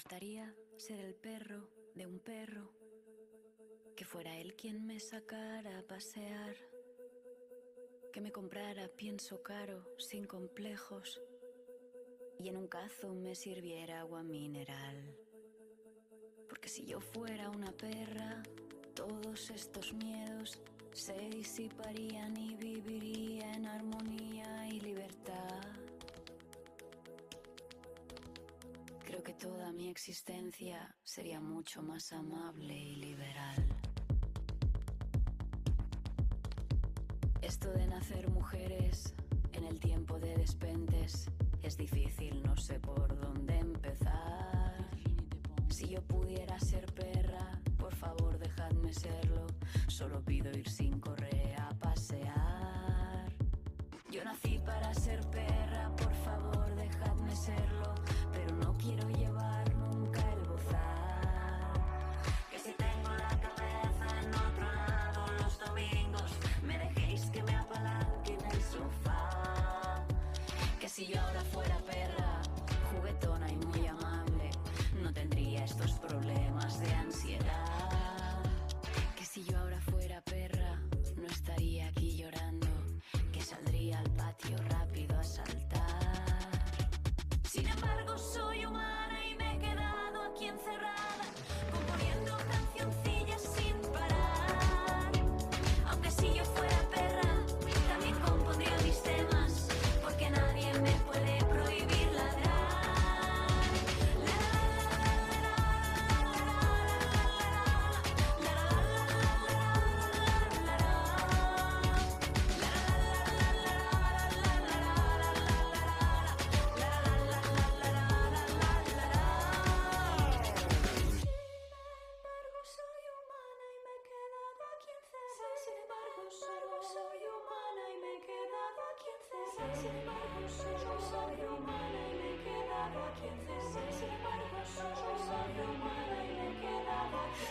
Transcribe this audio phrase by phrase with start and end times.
[0.00, 2.72] gustaría ser el perro de un perro,
[3.94, 6.56] que fuera él quien me sacara a pasear,
[8.10, 11.20] que me comprara pienso caro, sin complejos,
[12.38, 15.18] y en un cazo me sirviera agua mineral.
[16.48, 18.42] Porque si yo fuera una perra,
[18.94, 20.62] todos estos miedos
[20.94, 25.69] se disiparían y viviría en armonía y libertad.
[29.10, 33.66] Creo que toda mi existencia sería mucho más amable y liberal.
[37.42, 39.12] Esto de nacer mujeres
[39.52, 41.28] en el tiempo de despentes
[41.60, 44.88] es difícil, no sé por dónde empezar.
[45.70, 49.44] Si yo pudiera ser perra, por favor dejadme serlo.
[49.88, 53.32] Solo pido ir sin correa a pasear.
[54.08, 56.69] Yo nací para ser perra, por favor
[58.32, 61.72] Pero no quiero llevar nunca el bozal.
[62.50, 66.32] Que si tengo la cabeza en otro lado los domingos,
[66.64, 70.04] me dejéis que me apalanque en el sofá.
[70.80, 72.42] Que si yo ahora fuera perra,
[72.92, 74.50] juguetona y muy amable,
[75.00, 77.69] no tendría estos problemas de ansiedad.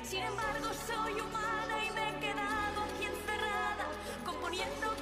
[0.04, 3.86] Sin embargo, soy y soy humana y me he quedado aquí encerrada,
[4.26, 4.99] componiendo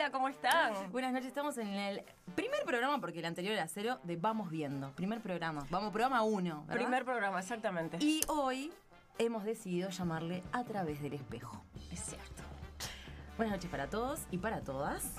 [0.00, 0.90] Hola, ¿cómo están?
[0.92, 2.02] Buenas noches, estamos en el
[2.34, 4.92] primer programa, porque el anterior era cero, de Vamos Viendo.
[4.92, 5.66] Primer programa.
[5.68, 6.84] Vamos, programa uno, ¿verdad?
[6.84, 7.98] Primer programa, exactamente.
[8.00, 8.72] Y hoy
[9.18, 11.62] hemos decidido llamarle A través del espejo.
[11.92, 12.42] es cierto.
[13.36, 15.16] Buenas noches para todos y para todas.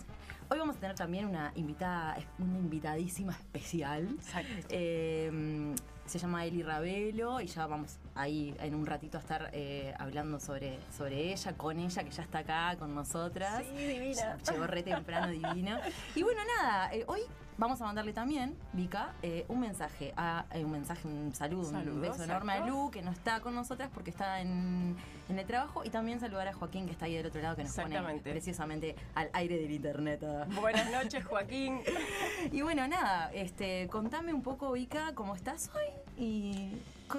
[0.50, 4.10] Hoy vamos a tener también una invitada, una invitadísima especial.
[4.18, 4.66] Exacto.
[4.70, 5.76] Eh,
[6.12, 10.42] se llama Eli Ravelo y ya vamos ahí en un ratito a estar eh, hablando
[10.42, 13.64] sobre, sobre ella, con ella, que ya está acá con nosotras.
[13.64, 14.38] Sí, divina.
[14.40, 15.80] Llegó re temprano, divina.
[16.14, 17.22] Y bueno, nada, eh, hoy
[17.58, 22.02] vamos a mandarle también, Vika, eh, un mensaje, a, eh, un mensaje, un saludo, un
[22.02, 22.66] beso enorme a.
[22.66, 24.96] Lu, que no está con nosotras porque está en,
[25.30, 27.64] en el trabajo, y también saludar a Joaquín, que está ahí del otro lado, que
[27.64, 27.96] nos pone
[28.34, 30.24] precisamente al aire del internet.
[30.60, 31.80] Buenas noches, Joaquín.
[32.52, 35.86] Y bueno, nada, este, contame un poco, Vika, cómo estás hoy
[36.18, 36.72] y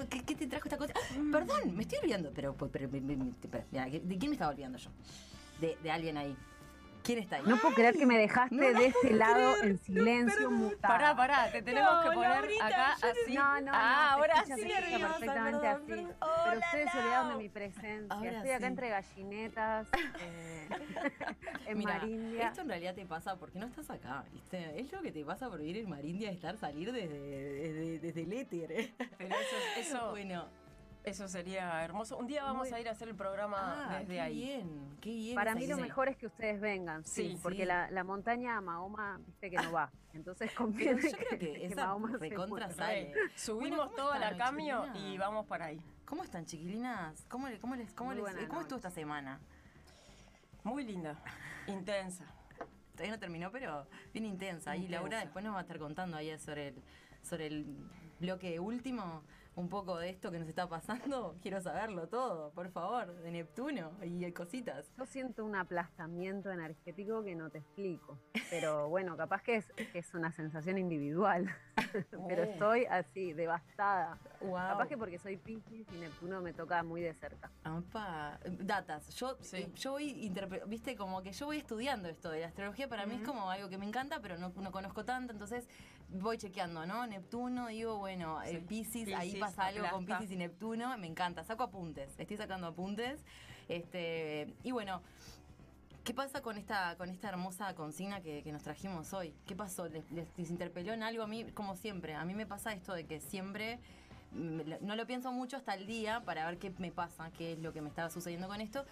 [0.09, 0.93] qué, qué te trajo esta cosa.
[0.95, 2.89] Ah, Perdón, me estoy olvidando, pero, pero, pero-
[3.49, 4.89] pero- ¿de quién me estaba olvidando yo?
[5.61, 6.35] De, de alguien ahí.
[7.03, 7.43] ¿Quién está ahí?
[7.45, 9.71] No puedo creer que me dejaste no, no de este lado creer.
[9.71, 10.93] en silencio mutado.
[10.93, 13.33] Pará, pará, te tenemos No, que poner Laurita, acá así.
[13.35, 14.51] No, no, no, ah, ahora sí.
[14.53, 15.85] nerviosa, perfectamente perdón, así.
[15.87, 16.15] perdón.
[16.19, 18.07] Pero Hola, ustedes se olvidaron de mi presencia.
[18.09, 18.65] Ahora Estoy acá sí.
[18.65, 19.87] entre gallinetas,
[20.21, 20.67] eh,
[21.67, 22.47] en Mira, Marindia.
[22.47, 24.79] esto en realidad te pasa porque no estás acá, ¿viste?
[24.79, 28.33] Es lo que te pasa por vivir en Marindia, estar salir desde, desde, desde el
[28.33, 28.71] éter.
[28.71, 28.93] ¿eh?
[29.17, 30.45] Pero eso, eso Bueno,
[31.03, 32.17] Eso sería hermoso.
[32.17, 34.35] Un día vamos Muy- a ir a hacer el programa Ah, desde qué ahí.
[34.35, 35.35] bien, qué bien.
[35.35, 35.85] Para mí lo idea.
[35.85, 37.39] mejor es que ustedes vengan, sí, Sí.
[37.43, 37.65] porque Sí.
[37.65, 39.91] La, la montaña a Mahoma, viste que no va.
[40.13, 43.13] Entonces Pero conviene yo creo que esa Mahoma recontra sale.
[43.35, 44.93] Subimos ¿cómo todo a la chiquilina?
[44.95, 45.81] y vamos para ahí.
[46.05, 47.25] ¿Cómo están, chiquilinas?
[47.29, 49.39] ¿Cómo, le- cómo, les, cómo, Muy les- ¿cómo estuvo esta semana?
[50.63, 51.19] Muy linda,
[51.67, 52.23] intensa.
[52.93, 54.77] Todavía no terminó, pero bien intensa.
[54.77, 54.87] Y.
[54.87, 56.75] Laura después nos va a estar contando ahí sobre el,
[57.23, 57.65] sobre el
[58.19, 59.23] bloque último,
[59.55, 61.35] un poco de esto que nos está pasando.
[61.41, 64.91] Quiero saberlo todo, por favor, de Neptuno y de cositas.
[64.97, 68.17] Yo siento un aplastamiento energético que no te explico.
[68.49, 71.49] Pero bueno, capaz que es, que es una sensación individual.
[72.27, 72.45] Pero Oh.
[72.45, 74.17] estoy así, devastada.
[74.41, 74.53] Wow.
[74.55, 77.51] Capaz que porque soy Piscis y Neptuno me toca muy de cerca.
[77.63, 79.09] Apa, datas.
[79.15, 79.57] Yo, Sí.
[79.57, 80.31] eh, yo voy
[80.67, 82.87] viste, como que yo voy estudiando esto de la astrología.
[82.89, 85.33] Para mí es como algo que me encanta, pero no, no conozco tanto.
[85.33, 85.67] Entonces
[86.09, 87.05] voy chequeando, ¿no?
[87.07, 88.65] Neptuno, digo, bueno, eh, Sí.
[88.67, 90.05] Piscis, ahí pasa algo con.
[90.05, 90.97] Piscis y Neptuno.
[90.97, 92.09] Me encanta, saco apuntes.
[92.17, 93.19] Estoy sacando apuntes.
[93.69, 95.01] Este, y bueno.
[96.03, 99.33] ¿Qué pasa con esta, con esta hermosa consigna que, que nos trajimos hoy?
[99.47, 99.87] ¿Qué pasó?
[99.87, 101.45] ¿Les, les- les interpeló en algo a mí?
[101.53, 103.79] Como siempre, a mí me pasa esto de que siempre
[104.33, 107.59] mm, no lo pienso mucho hasta el día para ver qué me pasa, qué es
[107.59, 108.83] lo que me estaba sucediendo con esto.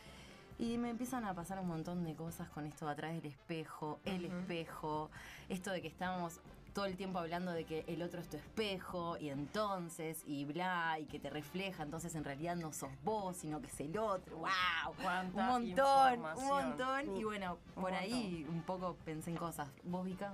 [0.58, 4.00] Y me empiezan a pasar un montón de cosas con esto de atrás del espejo,
[4.06, 5.12] el espejo,
[5.50, 6.40] esto de que estamos
[6.74, 10.98] todo el tiempo hablando de que el otro es tu espejo y entonces y bla
[11.00, 14.38] y que te refleja, entonces en realidad no sos vos, sino que es el otro.
[14.38, 14.96] ¡Wow!
[15.34, 17.18] Un montón, un montón.
[17.18, 19.70] Y bueno, Un por ahí un poco pensé en cosas.
[19.84, 20.34] ¿Vos, Vika?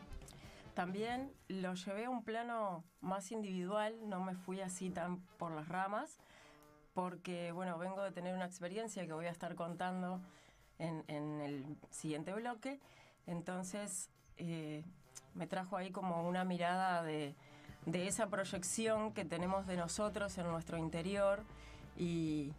[0.74, 5.68] También lo llevé a un plano más individual, no me fui así tan por las
[5.68, 6.20] ramas,
[6.94, 10.22] porque bueno, vengo de tener una experiencia que voy a estar contando
[10.78, 12.80] en, en el siguiente bloque,
[13.26, 14.86] entonces eh,
[15.38, 17.36] me trajo ahí como una mirada de,
[17.86, 21.44] de esa proyección que tenemos de nosotros en nuestro interior
[21.98, 22.52] y,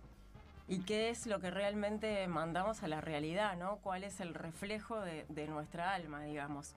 [0.69, 3.77] y qué es lo que realmente mandamos a la realidad, ¿no?
[3.79, 6.75] ¿Cuál es el reflejo de, nuestra alma, digamos?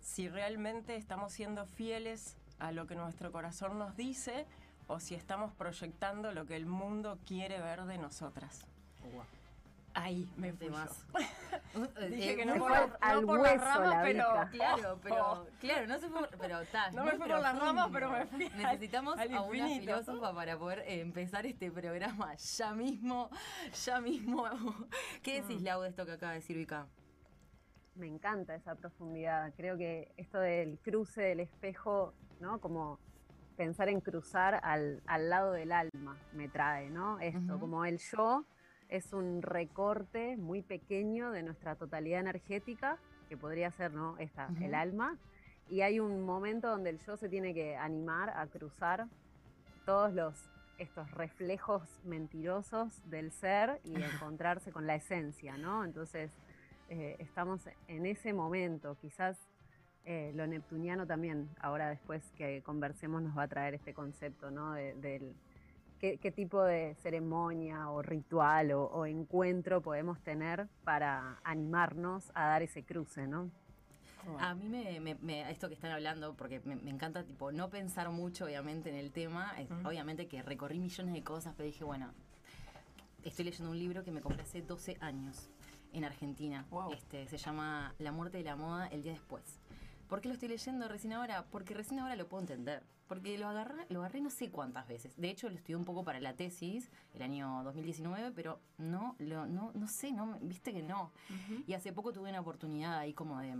[0.00, 4.46] Si realmente estamos siendo fieles a lo que nuestro corazón nos dice
[4.86, 8.66] o si estamos proyectando lo que el mundo quiere ver de nosotras.
[9.94, 10.68] Ahí me fui.
[12.10, 14.26] Dije que no por, la- no al por hueso las ramas, la pero...
[14.50, 16.90] Claro, pero claro, no se fue, pero está.
[16.90, 20.34] No me fui por las ramas, pero me fui al- Necesitamos al a una filósofa
[20.34, 23.30] para poder eh, empezar este programa ya mismo,
[23.84, 24.44] ya mismo.
[25.22, 25.64] ¿Qué decís, Mm.
[25.64, 26.86] Lau, de esto que acaba de decir Vika?
[27.94, 29.52] Me encanta esa profundidad.
[29.56, 32.60] Creo que esto del cruce del espejo, ¿no?
[32.60, 32.98] Como
[33.56, 37.20] pensar en cruzar al, al lado del alma me trae, ¿no?
[37.20, 38.44] Esto, como el yo
[38.88, 42.98] es un recorte muy pequeño de nuestra totalidad energética,
[43.28, 44.16] que podría ser, ¿no?
[44.18, 45.18] Esta, el alma.
[45.68, 49.06] Y hay un momento donde el yo se tiene que animar a cruzar
[49.86, 50.34] todos los
[50.76, 55.84] estos reflejos mentirosos del ser y encontrarse con la esencia, ¿no?
[55.84, 56.30] Entonces,
[56.90, 58.96] eh, estamos en ese momento.
[59.00, 59.38] Quizás
[60.04, 64.72] eh, lo neptuniano también, ahora después que conversemos, nos va a traer este concepto, ¿no?
[64.72, 65.34] De- del
[65.98, 72.46] qué, qué tipo de ceremonia o ritual o, o encuentro podemos tener para animarnos a
[72.46, 73.50] dar ese cruce, ¿no?
[74.38, 77.68] A mí me, me- me- esto que están hablando, porque me, me encanta tipo no
[77.68, 81.84] pensar mucho obviamente en el tema, es- obviamente que recorrí millones de cosas, pero dije,
[81.84, 82.10] bueno,
[83.22, 85.50] estoy leyendo un libro que me compré hace 12 años
[85.92, 86.64] en Argentina.
[86.70, 86.92] Wow.
[86.92, 89.60] Este, se llama La muerte de la moda el día después.
[90.08, 91.44] ¿Por qué lo estoy leyendo recién ahora?
[91.50, 92.82] Porque recién ahora lo puedo entender.
[93.08, 95.14] Porque lo agarré, lo agarré no sé cuántas veces.
[95.16, 99.46] De hecho, lo estudié un poco para la tesis, el año 2019, pero no, lo,
[99.46, 101.10] no, no sé, no, viste que no.
[101.66, 103.54] Y hace poco tuve una oportunidad ahí como de,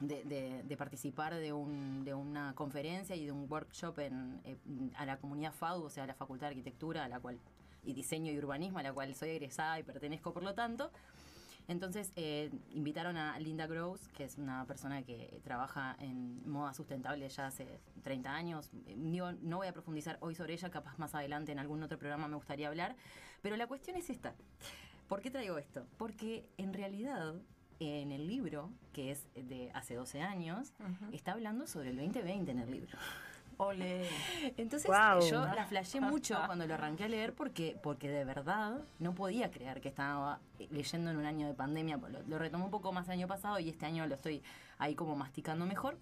[0.00, 4.56] de, de- de participar de, un, de una conferencia y de un workshop en, eh,
[4.96, 7.38] a la comunidad FADU, o sea, a la Facultad de Arquitectura, a la cual
[7.82, 10.90] y diseño y urbanismo, a la cual soy egresada y pertenezco por lo tanto.
[11.70, 17.28] Entonces eh, invitaron a Linda Gross, que es una persona que trabaja en moda sustentable
[17.28, 18.70] ya hace 30 años.
[18.96, 22.34] No voy a profundizar hoy sobre ella, capaz más adelante en algún otro programa me
[22.34, 22.96] gustaría hablar.
[23.40, 24.34] Pero la cuestión es esta.
[25.06, 25.86] ¿Por qué traigo esto?
[25.96, 27.36] Porque en realidad
[27.78, 30.72] en el libro, que es de hace 12 años,
[31.12, 32.98] está hablando sobre el 2020 en el libro.
[33.60, 34.08] Ole.
[34.56, 34.90] Entonces
[35.30, 39.50] yo la flashé mucho cuando lo arranqué a leer porque, porque de verdad no podía
[39.50, 40.40] creer que estaba
[40.70, 41.96] leyendo en un año de pandemia.
[41.96, 44.42] Lo, lo retomé un poco más el año pasado y este año lo estoy
[44.78, 45.96] ahí como masticando mejor.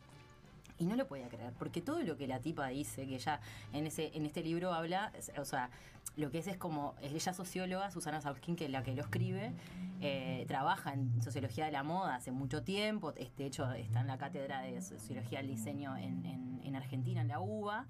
[0.78, 3.40] Y no lo podía creer, porque todo lo que la tipa dice, que ella
[3.72, 5.70] en ese en este libro habla, o sea,
[6.16, 9.52] lo que es es como, ella socióloga, Susana Sauskin, que es la que lo escribe,
[10.00, 14.06] eh, trabaja en sociología de la moda hace mucho tiempo, este, de hecho está en
[14.06, 17.86] la cátedra de sociología del diseño en, en- en Argentina, en la UBA,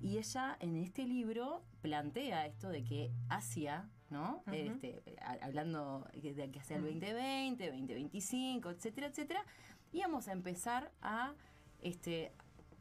[0.00, 4.42] Y ella en este libro plantea esto de que Asia, ¿no?
[4.68, 5.00] Este,
[5.40, 9.44] hablando de que hacia el 2020, 2025, etcétera, etcétera,
[9.92, 11.34] íbamos a empezar a,
[11.82, 12.32] este,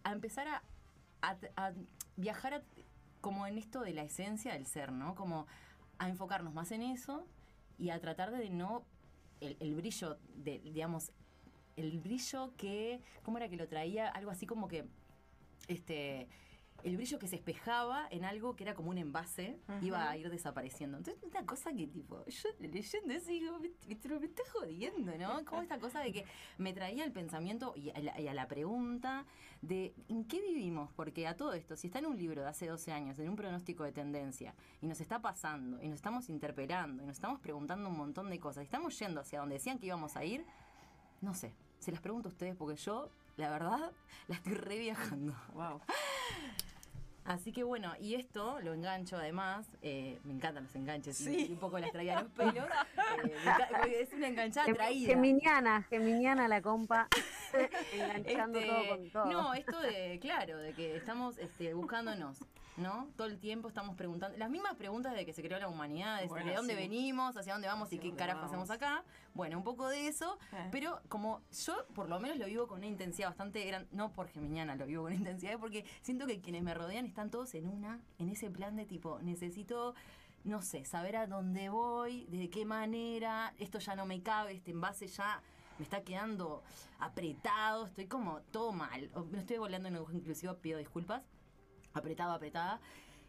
[0.03, 0.63] a empezar a,
[1.21, 1.73] a-
[2.17, 2.63] viajar a-
[3.21, 5.15] como en esto de la esencia del ser, ¿no?
[5.15, 5.47] Como
[5.99, 7.27] a enfocarnos más en eso
[7.77, 8.83] y a tratar de no
[9.39, 11.11] el, el brillo de, digamos,
[11.75, 14.07] el brillo que, ¿cómo era que lo traía?
[14.09, 14.85] Algo así como que,
[15.67, 16.27] este,
[16.83, 20.29] el brillo que se espejaba en algo que era como un envase, iba a ir
[20.29, 20.97] desapareciendo.
[20.97, 25.45] Entonces, una cosa que tipo, yo leyendo eso digo, me, me, me está jodiendo, ¿no?
[25.45, 26.25] Como esta cosa de que
[26.57, 29.25] me traía el pensamiento y a, la, y a la pregunta
[29.61, 30.91] de ¿en qué vivimos?
[30.93, 33.35] Porque a todo esto, si está en un libro de hace 12 años, en un
[33.35, 37.89] pronóstico de tendencia, y nos está pasando, y nos estamos interpelando, y nos estamos preguntando
[37.89, 40.45] un montón de cosas, y estamos yendo hacia donde decían que íbamos a ir,
[41.21, 43.91] no sé, se las pregunto a ustedes porque yo, la verdad,
[44.27, 45.35] la estoy re viajando.
[45.53, 45.81] Wow.
[47.23, 51.45] Así que bueno, y esto lo engancho además, eh, me encantan los enganches, y- Sí.
[51.49, 52.65] y un poco las traía a los pelos,
[53.87, 55.07] eh, es una enganchada Gem- traída.
[55.13, 57.07] Geminiana, Geminiana la compa,
[57.93, 59.25] enganchando Este, todo con todo.
[59.31, 62.37] No, esto de, claro, de que estamos este, buscándonos,
[62.77, 63.07] ¿no?
[63.15, 66.27] Todo el tiempo estamos preguntando, las mismas preguntas de que se creó la humanidad, de,
[66.27, 66.79] Bueno, de dónde sí.
[66.79, 69.03] venimos, hacia dónde vamos y qué carajo hacemos acá.
[69.33, 70.69] Bueno, un poco de eso, Eh.
[70.71, 74.27] pero como yo por lo menos lo vivo con una intensidad bastante grande, no por
[74.29, 77.99] Geminiana lo vivo con intensidad, porque siento que quienes me rodean están todos en una,
[78.19, 79.93] en ese plan de tipo, necesito
[80.43, 84.71] no sé, saber a dónde voy, de qué manera, esto ya no me cabe, este
[84.71, 85.39] envase ya
[85.77, 86.63] me está quedando
[86.99, 89.09] apretado, estoy como todo mal.
[89.31, 91.23] No estoy volando en lenguaje inclusivo, pido disculpas.
[91.93, 92.79] Apretado, apretada.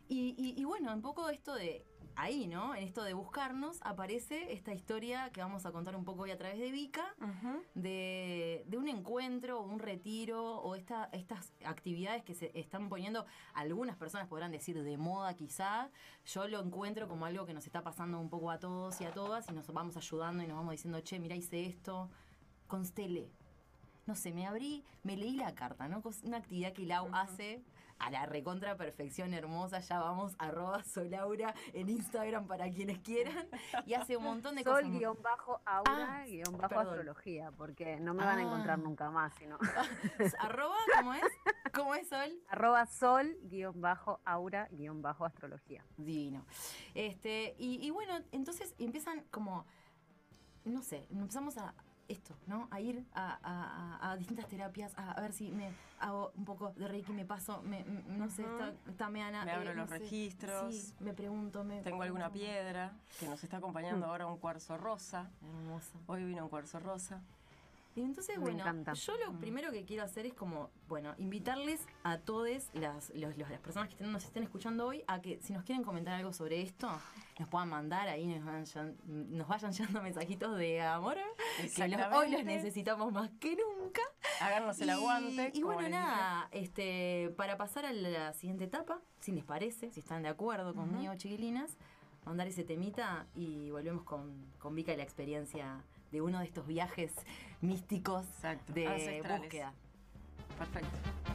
[0.08, 1.84] Y, y- y bueno, un poco esto de
[2.16, 2.74] ahí, ¿no?
[2.74, 6.36] En esto de buscarnos, aparece esta historia que vamos a contar un poco hoy a
[6.36, 7.14] través de Vika,
[7.74, 13.96] de, de un encuentro un retiro o esta, estas actividades que se están poniendo, algunas
[13.96, 15.88] personas podrán decir de moda quizá,
[16.26, 19.12] yo lo encuentro como algo que nos está pasando un poco a todos y a
[19.12, 22.10] todas y nos vamos ayudando y nos vamos diciendo, che, mira, hice esto,
[22.76, 23.28] constele.
[24.06, 26.02] No sé, me abrí, me leí la carta, ¿no?
[26.24, 27.62] Una actividad que Lau hace
[27.98, 33.46] a la recontra perfección hermosa, ya vamos, arroba solaura en Instagram para quienes quieran,
[33.86, 34.90] y hace un montón de Sol cosas.
[34.98, 36.86] guion bajo aura Ah, guion bajo perdón.
[36.88, 38.82] astrología, porque no me van a encontrar Ah.
[38.82, 39.56] nunca más, sino
[40.40, 41.22] arroba, ¿cómo es?
[41.74, 42.32] ¿Cómo es Sol?
[42.48, 45.84] arroba sol guion bajo aura guion bajo astrología.
[45.98, 46.44] Divino.
[46.94, 49.64] Este, y, y bueno, entonces empiezan como,
[50.64, 51.72] no sé, empezamos a
[52.12, 52.68] esto, ¿no?
[52.70, 56.70] A ir a, a- a- a distintas terapias, a, ver si me hago un poco
[56.76, 59.90] de reiki, me paso, me, no sé, esta, esta meana, Me abro eh, no los
[59.90, 59.98] sé.
[59.98, 60.74] registros.
[60.74, 65.30] Sí, me pregunto, me Tengo alguna piedra que nos está acompañando ahora un cuarzo rosa.
[65.42, 65.98] Hermosa.
[66.06, 67.20] Hoy vino un cuarzo rosa.
[67.94, 68.94] Y entonces, Me bueno, encanta.
[68.94, 73.50] yo lo primero que quiero hacer es como, bueno, invitarles a todas las, los- los-
[73.50, 76.32] las personas que estén- nos estén escuchando hoy a que si nos quieren comentar algo
[76.32, 76.88] sobre esto,
[77.38, 81.18] nos puedan mandar ahí, nos vayan, nos vayan llegando mensajitos de amor,
[81.76, 84.00] que los- hoy los necesitamos más que nunca.
[84.40, 85.50] Háganos el Y- aguante.
[85.52, 85.90] Y, bueno, dije.
[85.90, 90.74] nada, este, para pasar a la siguiente etapa, si les parece, si están de acuerdo
[90.74, 91.76] conmigo, chiquilinas,
[92.24, 96.66] mandar ese temita y volvemos con, con Vika y la experiencia de uno de estos
[96.66, 97.12] viajes
[97.62, 99.72] místicos Exacto, de búsqueda.
[100.58, 101.31] Perfecto.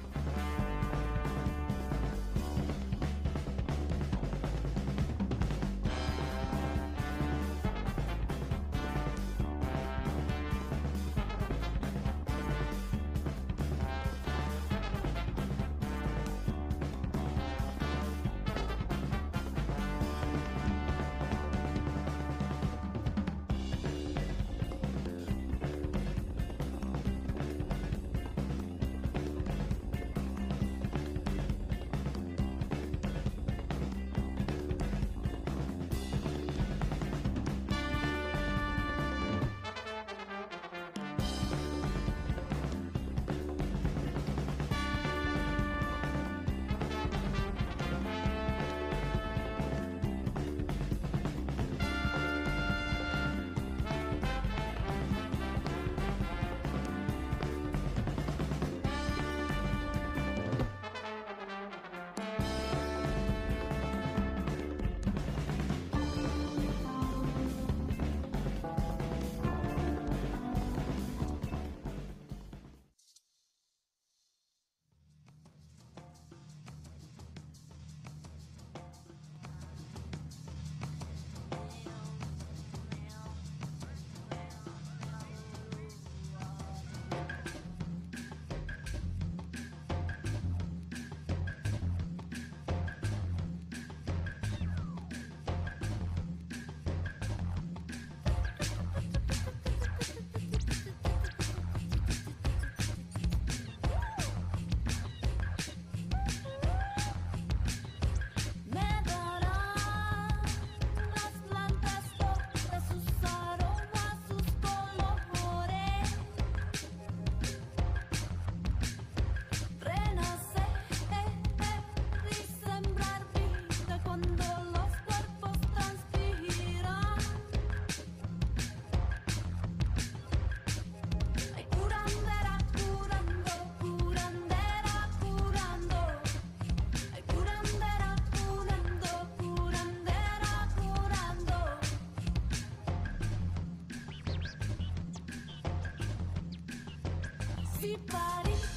[147.87, 148.76] Si parimos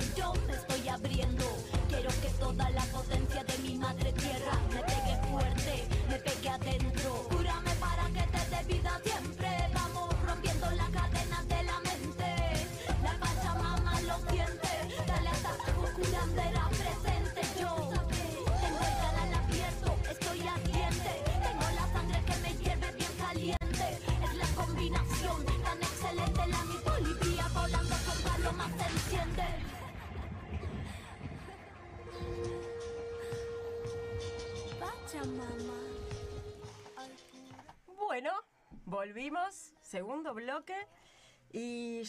[0.00, 0.14] interior.
[0.16, 0.47] Yo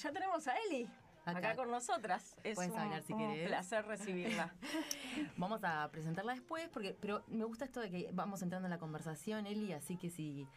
[0.02, 0.88] ya tenemos a Eli
[1.26, 1.56] acá, Acá.
[1.56, 2.36] con nosotras.
[2.44, 4.54] Es Puedes un, hablar si un placer recibirla.
[5.38, 8.80] Vamos a presentarla después, porque pero me gusta esto de que vamos entrando en la
[8.80, 10.48] conversación, Eli, así que si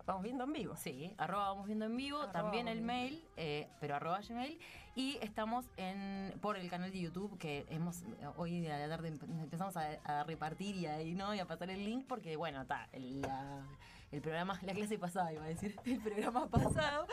[0.05, 0.75] Vamos Viendo en Vivo.
[0.75, 4.59] Sí, arroba vamos viendo en vivo, Arroba también el mail, eh, pero arroba gmail.
[4.95, 9.11] Y estamos en por el canal de YouTube que hemos eh, hoy de la tarde
[9.11, 12.61] empe- empezamos a, a repartir y ahí no y a pasar el link porque bueno,
[12.61, 13.65] está la-
[14.11, 17.07] el programa, la clase pasada iba a decir, el programa pasado,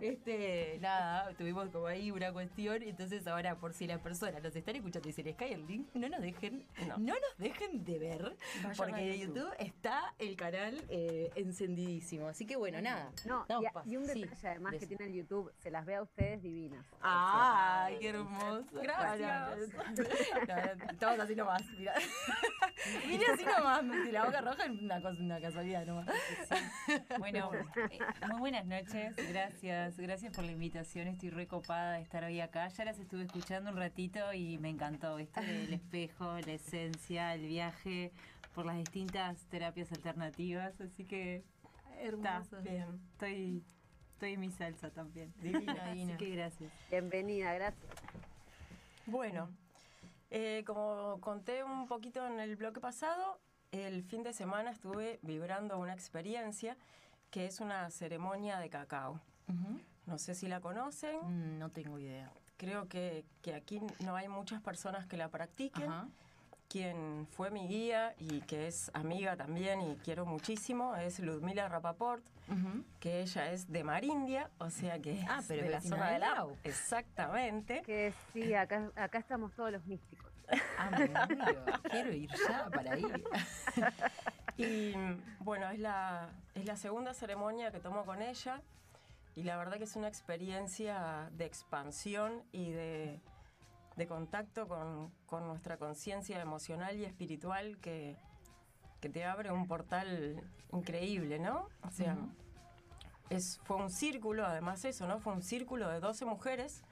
[0.00, 4.76] este, nada, tuvimos como ahí una cuestión, entonces ahora por si las personas nos están
[4.76, 6.96] escuchando y se les cae el link, no nos dejen, No.
[6.98, 9.36] no, nos dejen de ver, Vayan porque en YouTube.
[9.36, 12.28] YouTube está el canal eh, encendidísimo.
[12.28, 13.10] Así que bueno, nada.
[13.26, 15.94] No, y, a- y un Sí, detalle además que tiene el YouTube, se las ve
[15.96, 16.84] a ustedes divinas.
[17.00, 18.64] ¡Ay, qué hermoso!
[18.72, 19.58] Gracias.
[20.90, 21.94] Estamos así nomás, mira.
[23.06, 26.08] Vine así nomás, la boca roja, una, cosa, una casualidad nomás.
[27.18, 27.98] Bueno, eh,
[28.28, 32.84] muy buenas noches, gracias, gracias por la invitación, estoy recopada de estar hoy acá, ya
[32.84, 38.12] las estuve escuchando un ratito y me encantó esto del espejo, la esencia, el viaje
[38.54, 41.44] por las distintas terapias alternativas, así que
[42.00, 42.62] está, Hermoso.
[42.62, 43.00] Bien.
[43.12, 43.64] estoy,
[44.12, 45.32] estoy en mi salsa también.
[45.40, 46.14] Divina, divina.
[46.14, 46.72] Así que gracias.
[46.90, 47.86] Bienvenida, gracias.
[49.06, 49.48] Bueno,
[50.30, 53.40] eh, como conté un poquito en el bloque pasado,
[53.72, 56.76] el fin de semana estuve vibrando una experiencia
[57.30, 59.20] que es una ceremonia de cacao.
[60.06, 62.30] No sé si la conocen, Mm, No tengo idea.
[62.56, 65.90] creo que, que aquí no hay muchas personas que la practiquen.
[66.68, 72.22] Quien fue mi guía y que es amiga también y quiero muchísimo es Ludmila Rapaport,
[73.00, 76.12] que ella es de Marindia, o sea que Ah, es pero de la zona de
[76.14, 76.56] de la Lau.
[76.64, 77.80] Exactamente.
[77.86, 80.27] Que sí, acá, acá estamos todos los místicos.
[80.78, 81.26] Ah.
[81.90, 83.04] Quiero ir ya para ahí.
[84.58, 84.92] Y
[85.38, 88.60] bueno, es la, es la segunda ceremonia que tomo con ella
[89.36, 93.20] y la verdad que es una experiencia de expansión y de,
[93.94, 98.16] de contacto con, con nuestra conciencia emocional y espiritual que,
[99.00, 101.68] que te abre un portal increíble, ¿no?
[101.82, 102.28] O sea, Ujú.
[103.30, 105.20] es, fue un círculo, además eso, ¿no?
[105.20, 106.82] Fue un círculo de 12 mujeres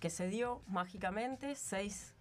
[0.00, 2.15] que se dio mágicamente, seis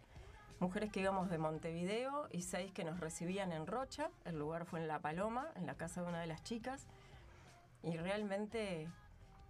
[0.60, 4.10] mujeres que íbamos de Montevideo y seis que nos recibían en Rocha.
[4.24, 6.88] El lugar fue en La Paloma, en la casa de una de las chicas.
[7.84, 8.88] Y realmente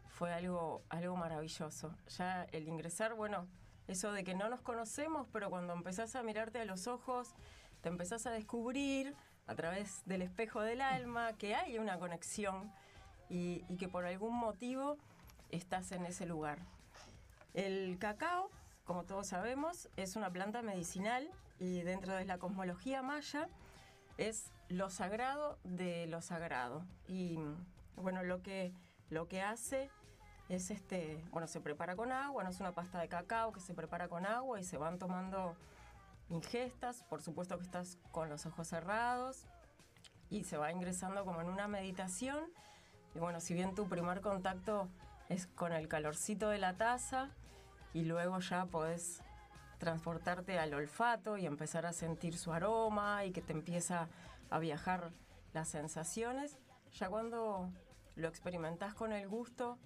[0.10, 1.96] fue algo, algo maravilloso.
[2.18, 3.48] Ya el ingresar, bueno,
[3.88, 7.36] eso de que no nos conocemos, pero cuando empezás a mirarte a los ojos,
[7.82, 9.15] te empezás a descubrir
[9.48, 12.72] a través del espejo del alma que hay una conexión
[13.30, 14.98] y, y que por algún motivo
[15.52, 16.60] estás en ese lugar.
[17.54, 18.50] El cacao,
[18.86, 23.50] como todos sabemos, es una planta medicinal y dentro de la cosmología maya
[24.17, 26.86] es lo sagrado de lo sagrado.
[27.08, 27.39] Y
[27.95, 28.74] bueno, lo que,
[29.10, 29.89] lo que hace
[30.50, 33.74] es este, bueno, se prepara con agua, no es una pasta de cacao que se
[33.74, 35.56] prepara con agua y se van tomando
[36.30, 39.48] ingestas, por supuesto que estás con los ojos cerrados
[40.30, 42.45] y se va ingresando como en una meditación.
[43.15, 44.89] Y bueno, si bien tu primer contacto
[45.30, 47.32] es con el calorcito de la taza
[47.95, 49.23] y luego ya podés
[49.77, 54.10] transportarte al olfato y empezar a sentir su aroma y que te empieza
[54.49, 55.13] a viajar
[55.53, 56.60] las sensaciones,
[56.91, 57.71] ya cuando
[58.17, 59.79] lo experimentás con el gusto,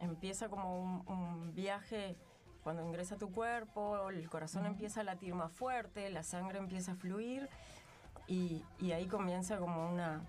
[0.00, 2.16] empieza como un, un viaje
[2.62, 6.92] cuando ingresa a tu cuerpo, el corazón empieza a latir más fuerte, la sangre empieza
[6.92, 7.50] a fluir
[8.26, 10.22] y, y ahí comienza como una,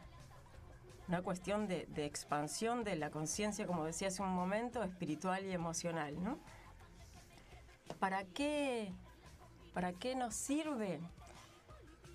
[1.08, 5.54] una cuestión de, de expansión de la conciencia, como decía hace un momento, espiritual y
[5.54, 6.40] emocional, ¿no?
[7.98, 8.94] ¿Para qué,
[9.74, 11.00] ¿Para qué nos sirve?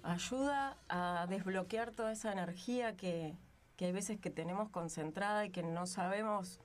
[0.03, 3.35] Ayuda a desbloquear toda esa energía que,
[3.77, 6.61] que hay veces que tenemos concentrada y que no sabemos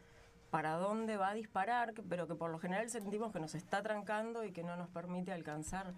[0.50, 4.44] para dónde va a disparar, pero que por lo general sentimos que nos está trancando
[4.44, 5.94] y que no nos permite alcanzar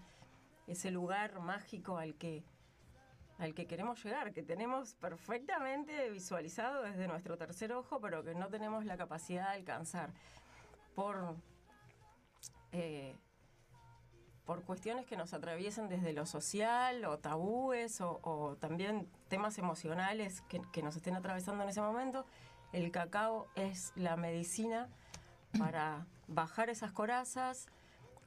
[0.68, 2.44] ese lugar mágico al que,
[3.38, 8.48] al que queremos llegar, que tenemos perfectamente visualizado desde nuestro tercer ojo, pero que no
[8.50, 10.14] tenemos la capacidad de alcanzar
[10.96, 11.36] por,
[12.72, 13.16] eh,
[14.46, 20.82] por cuestiones que nos atraviesen desde lo social o tabúes o, también temas emocionales que,
[20.82, 22.26] nos estén atravesando en ese momento.
[22.74, 24.90] El cacao es la medicina
[25.58, 27.68] para bajar esas corazas,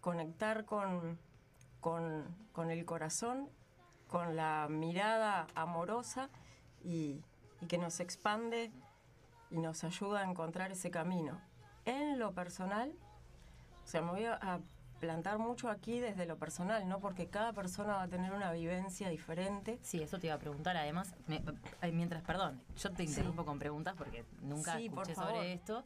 [0.01, 1.19] conectar con,
[1.81, 3.51] con, con el corazón,
[4.09, 6.31] con la mirada amorosa
[6.83, 7.21] y,
[7.61, 8.71] y que nos expande
[9.51, 11.41] y nos ayuda a encontrar ese camino.
[11.85, 12.95] En lo personal,
[13.85, 14.61] o sea, me voy a,
[15.01, 16.99] plantar mucho aquí desde lo personal, ¿no?
[16.99, 19.79] Porque cada persona va a tener una vivencia diferente.
[19.83, 20.79] Sí, eso te iba a preguntar.
[20.79, 21.43] Además, me-
[21.93, 25.85] mientras, perdón, yo te interrumpo con preguntas porque nunca Sí, escuché sobre esto.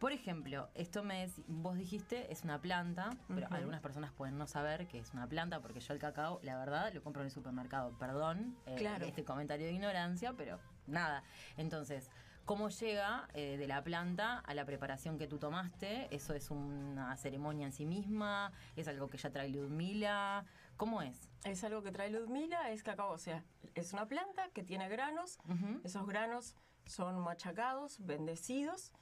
[0.00, 4.88] Por ejemplo, esto me vos dijiste es una planta, pero algunas personas pueden no saber
[4.88, 7.92] que es una planta porque yo el cacao, la verdad, lo compro en el supermercado.
[7.98, 9.06] Perdón, eh, Claro.
[9.06, 11.22] este comentario de ignorancia, pero nada.
[11.56, 12.10] Entonces,
[12.44, 16.14] ¿cómo llega eh, de la planta a la preparación que tú tomaste?
[16.14, 18.52] ¿Eso es una ceremonia en sí misma?
[18.76, 20.44] ¿Es algo que ya trae Ludmila?
[20.76, 21.28] ¿Cómo es?
[21.44, 25.38] Es algo que trae Ludmila, es cacao, o sea, es una planta que tiene granos,
[25.84, 26.54] esos granos
[26.86, 28.92] son machacados, bendecidos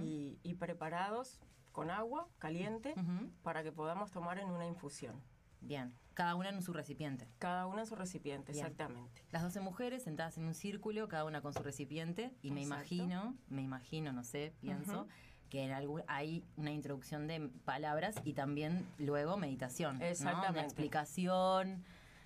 [0.00, 1.40] y, y preparados
[1.72, 2.94] con agua caliente
[3.42, 5.22] para que podamos tomar en una infusión.
[5.60, 7.28] Bien, cada una en su recipiente.
[7.38, 8.66] Cada una en su recipiente, Bien.
[8.66, 9.22] exactamente.
[9.30, 13.36] Las 12 mujeres sentadas en un círculo, cada una con su recipiente, y me imagino,
[13.48, 15.06] me imagino, no sé, pienso,
[15.48, 20.00] que en algún, hay una introducción de palabras y también luego meditación.
[20.00, 20.06] ¿no?
[20.06, 20.58] Exactamente.
[20.58, 21.84] Una explicación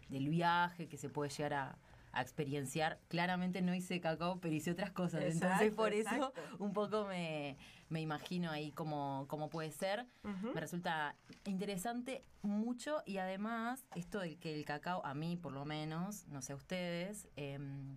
[0.08, 1.78] del viaje que se puede llegar a,
[2.12, 2.98] a experienciar.
[3.08, 5.22] Claramente no hice cacao, pero hice otras cosas.
[5.22, 7.58] Entonces Exacto, por eso un poco me,
[7.92, 10.06] me imagino ahí cómo, cómo puede ser.
[10.22, 15.66] Me resulta interesante mucho y además esto del que el cacao, a mí por lo
[15.66, 17.94] menos, no sé a ustedes, em,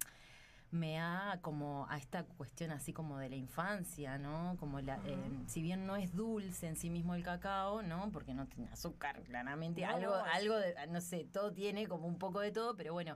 [0.69, 4.57] me ha como a esta cuestión así como de la infancia, ¿no?
[4.59, 8.11] Como la, em, si bien no es dulce en sí mismo el cacao, ¿no?
[8.11, 12.05] Porque no tiene azúcar, claramente, No, algo, no, algo de, no sé, todo tiene como
[12.05, 13.15] un poco de todo, pero bueno.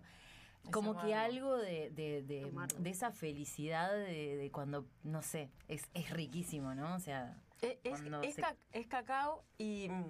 [0.72, 2.52] Como que algo de, de, de-
[2.90, 6.96] esa felicidad de, de cuando, no sé, es, es riquísimo, ¿no?
[6.96, 10.06] O sea, Eh, Es, es se- ca- es cacao y mm,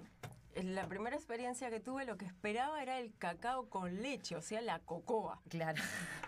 [0.56, 4.60] la primera experiencia que tuve lo que esperaba era el cacao con leche, o sea,
[4.60, 5.40] la cocoa.
[5.48, 5.82] claro.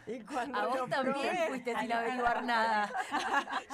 [0.06, 2.92] Y cuando A lo vos también probé- fuiste sin averiguar nada.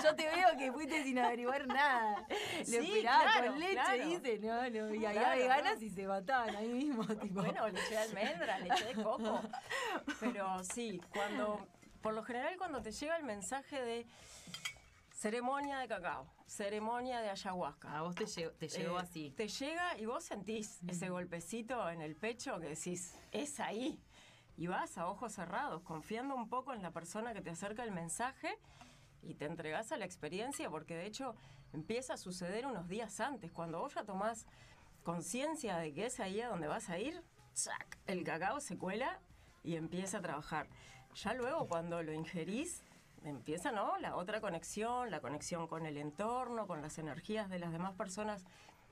[0.03, 2.27] Yo te veo que fuiste sin averiguar nada.
[2.59, 4.05] Lo Sí, esperaba claro, con leche, claro.
[4.07, 4.95] dice, no, no.
[4.95, 5.87] Y había Claro, veganas no.
[5.87, 7.41] y se mataban ahí mismo, tipo.
[7.43, 9.41] Bueno, leche de almendra, leche de coco.
[10.21, 11.67] Pero sí, cuando,
[12.03, 14.07] por lo general cuando te llega el mensaje de
[15.19, 17.99] ceremonia de cacao, ceremonia de ayahuasca.
[17.99, 19.31] a vos te llegó, te llegó eh, así.
[19.37, 24.01] Te llega y vos sentís ese golpecito en el pecho que decís, es ahí.
[24.57, 27.91] Y vas a ojos cerrados, confiando un poco en la persona que te acerca el
[27.91, 28.57] mensaje
[29.21, 31.35] y te entregás a la experiencia, porque de hecho
[31.73, 33.51] empieza a suceder unos días antes.
[33.51, 34.47] Cuando vos ya tomás
[35.03, 37.25] conciencia de que es ahí a donde vas a ir,
[38.07, 39.21] el cacao se cuela
[39.65, 40.69] y empieza a trabajar.
[41.17, 42.85] Ya luego cuando lo ingerís,
[43.25, 43.99] empieza ¿no?
[43.99, 48.45] la otra conexión, la conexión con el entorno, con las energías de las demás personas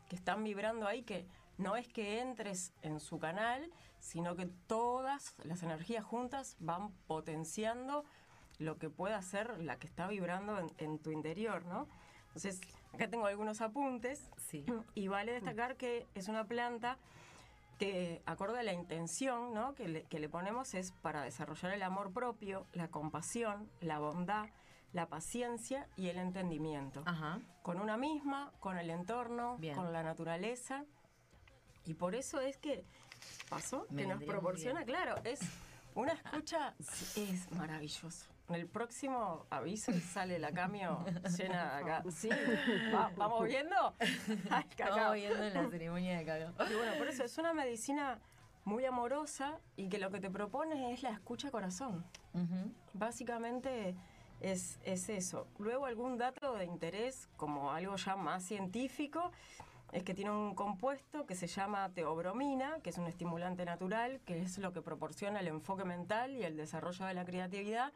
[0.08, 1.26] que están vibrando ahí, que
[1.58, 8.04] no es que entres en su canal, sino que todas las energías juntas van potenciando
[8.58, 11.88] lo que pueda ser la que está vibrando en, en tu interior, ¿no?
[12.28, 12.60] Entonces,
[12.92, 14.64] acá tengo algunos apuntes Sí.
[14.94, 16.98] y vale destacar que es una planta
[17.78, 19.74] que acorde a la intención ¿no?
[19.74, 24.46] que, le, que le ponemos es para desarrollar el amor propio, la compasión, la bondad,
[24.92, 27.02] la paciencia y el entendimiento.
[27.04, 27.40] Ajá.
[27.62, 29.74] Con una misma, con el entorno, Bien.
[29.74, 30.84] con la naturaleza.
[31.84, 32.84] Y por eso es que
[33.48, 35.40] pasó, Me que nos proporciona, claro, es
[35.94, 36.74] una escucha,
[37.16, 38.35] es maravilloso.
[38.48, 41.04] En el próximo aviso sale la cambio
[41.36, 42.04] llena de acá.
[42.10, 42.28] Sí,
[42.94, 43.94] Va- vamos viendo.
[44.50, 45.14] Ay, cacao.
[45.14, 46.52] Estamos viendo en la ceremonia de cacao.
[46.70, 48.18] Y bueno, por eso es una medicina
[48.64, 52.04] muy amorosa y que lo que te propone es la escucha corazón.
[52.94, 53.94] Básicamente
[54.40, 55.46] es, es eso.
[55.58, 59.32] Luego algún dato de interés, como algo ya más científico,
[59.92, 64.40] es que tiene un compuesto que se llama teobromina, que es un estimulante natural, que
[64.42, 67.92] es lo que proporciona el enfoque mental y el desarrollo de la creatividad.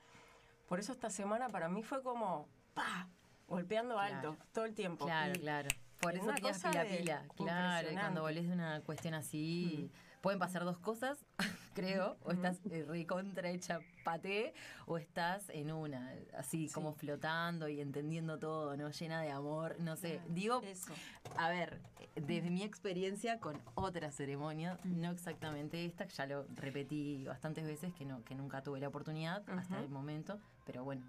[0.71, 3.09] Por eso esta semana para mí fue como, ¡pa!
[3.49, 4.15] Golpeando Claro.
[4.31, 5.05] alto todo el tiempo.
[5.05, 5.69] Claro, Y- claro.
[6.01, 7.25] Por eso cosa pila pila.
[7.37, 11.19] Claro, cuando volvés de una cuestión así, pueden pasar dos cosas,
[11.75, 12.17] creo.
[12.23, 14.55] O estás eh, recontra hecha paté,
[14.87, 18.91] o estás en una, así como flotando y entendiendo todo, ¿no?
[18.91, 19.75] Llena de amor.
[19.81, 20.21] No sé.
[20.29, 20.95] Digo, Eso.
[21.37, 21.81] a ver,
[22.15, 27.93] desde mi experiencia con otra ceremonia, no exactamente esta, que ya lo repetí bastantes veces,
[27.93, 29.85] que no, que nunca tuve la oportunidad hasta Ujú.
[29.85, 30.39] el momento,
[30.71, 31.05] pero bueno,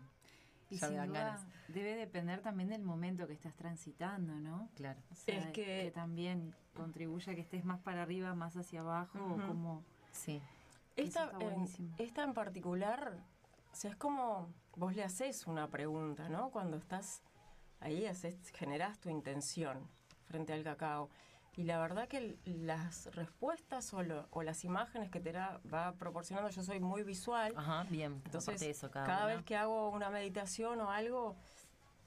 [0.71, 1.45] Y ya me sin dan duda ganas.
[1.67, 4.69] debe depender también del momento que estás transitando, ¿no?
[4.75, 4.99] Claro.
[5.11, 9.19] O sea, Es que- también contribuye a que estés más para arriba, más hacia abajo,
[9.19, 9.83] o como...
[10.11, 10.41] Sí.
[10.95, 11.67] Esta, en,
[11.99, 13.17] esta en particular,
[13.71, 16.49] o sea, es como vos le haces una pregunta, ¿no?
[16.49, 17.21] Cuando estás
[17.79, 19.87] ahí, haces, generás tu intención
[20.25, 21.09] frente al cacao.
[21.57, 26.49] Y la verdad que las respuestas o, lo- o las imágenes que te va proporcionando,
[26.49, 28.21] yo soy muy visual, Ajá, bien.
[28.25, 31.35] entonces de eso, cada, cada, vez que hago una meditación o algo,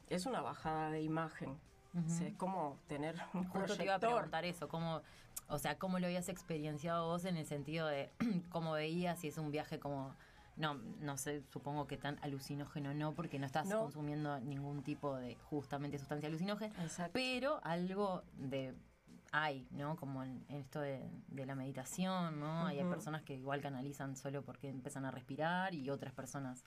[0.09, 1.59] es una bajada de imagen.
[1.94, 4.14] O sea, es como tener un Justo te iba a proyector.
[4.16, 5.02] preguntar eso, cómo,
[5.48, 8.11] o sea, cómo lo habías experienciado vos en el sentido de
[8.50, 10.12] cómo veías si es un viaje como,
[10.57, 13.80] no, no sé, supongo que tan alucinógeno no, porque no estás No.
[13.83, 17.12] consumiendo ningún tipo de justamente sustancia alucinógena, Exacto.
[17.12, 18.74] pero algo de
[19.37, 19.97] hay, ¿no?
[19.97, 22.66] Como en, en esto de, de la meditación, ¿no?
[22.66, 26.64] Hay- personas que igual canalizan solo porque empiezan a respirar y otras personas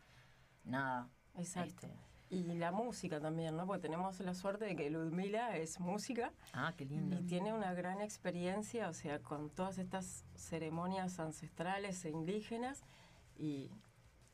[0.65, 1.07] nada.
[1.35, 1.87] Exacto.
[1.87, 1.97] este,
[2.29, 3.65] Y la música también, ¿no?
[3.65, 7.17] Porque tenemos la suerte de que Ludmila es música ah, qué lindo.
[7.17, 12.83] y tiene una gran experiencia, o sea, con todas estas ceremonias ancestrales e indígenas
[13.37, 13.71] y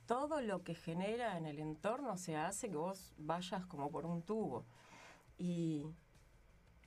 [0.08, 4.06] todo lo que genera en el entorno, o sea, hace que vos vayas como por
[4.08, 4.66] un tubo.
[5.38, 5.86] Y,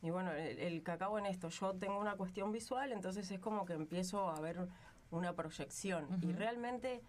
[0.03, 3.65] y bueno, el, el cacao en esto, yo tengo una cuestión visual, entonces es como
[3.65, 4.69] que empiezo a ver
[5.11, 6.07] una proyección.
[6.23, 6.39] Y Ujú.
[6.39, 7.03] realmente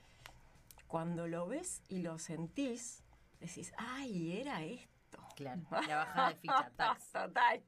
[0.88, 3.04] cuando lo ves y lo sentís,
[3.40, 5.20] decís, ay, era esto.
[5.36, 7.12] Claro, la bajada de ficha, tax.
[7.12, 7.62] Total.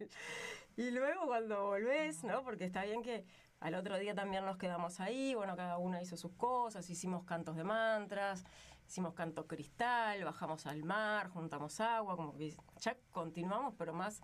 [0.77, 2.43] Y luego cuando volvés, ¿no?
[2.43, 3.25] Porque está bien que
[3.59, 7.57] al otro día también nos quedamos ahí, bueno, cada una hizo sus cosas, hicimos cantos
[7.57, 8.45] de mantras,
[8.87, 14.21] hicimos canto cristal, bajamos al mar, juntamos agua, como que ya continuamos, pero más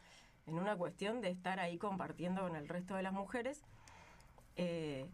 [0.48, 3.62] en una cuestión de estar ahí compartiendo con el resto de las mujeres.
[4.56, 5.06] Eh,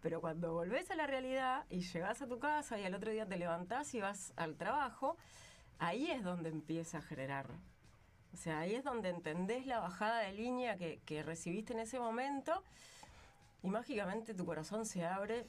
[0.00, 3.26] pero cuando volvés a la realidad y llegás a tu casa y al otro día
[3.26, 5.16] te levantás y vas al trabajo,
[5.78, 7.46] ahí es donde empieza a generar.
[8.32, 11.98] O sea, ahí es donde entendés la bajada de línea que, que recibiste en ese
[11.98, 12.62] momento
[13.62, 15.46] y mágicamente tu corazón se abre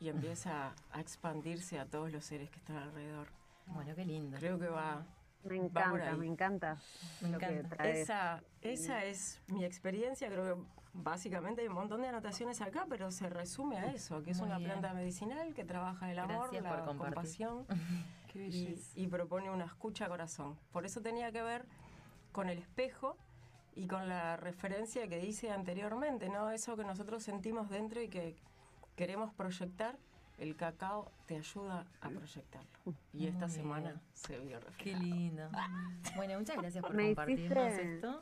[0.00, 3.28] y empieza a expandirse a todos los seres que están alrededor.
[3.66, 4.38] Bueno, qué lindo.
[4.38, 5.04] Creo que va...
[5.44, 6.78] Me encanta, me encanta.
[7.20, 7.88] Me encanta.
[7.88, 13.10] Esa, esa es mi experiencia, creo que básicamente hay un montón de anotaciones acá, pero
[13.10, 14.70] se resume a eso, que es Muy una bien.
[14.70, 17.66] planta medicinal que trabaja el amor, Gracias la compasión
[18.32, 20.58] Qué y, y propone una escucha corazón.
[20.72, 21.64] Por eso tenía que ver
[22.32, 23.16] con el espejo
[23.74, 26.50] y con la referencia que dice anteriormente, ¿no?
[26.50, 28.36] Eso que nosotros sentimos dentro y que
[28.94, 29.96] queremos proyectar,
[30.40, 32.68] el cacao te ayuda a proyectarlo.
[33.12, 34.00] Y esta Muy semana bien.
[34.14, 35.04] se vio Qué reflejado.
[35.04, 35.50] lindo.
[36.16, 38.20] Bueno, muchas gracias por Me compartirnos hiciste- esto.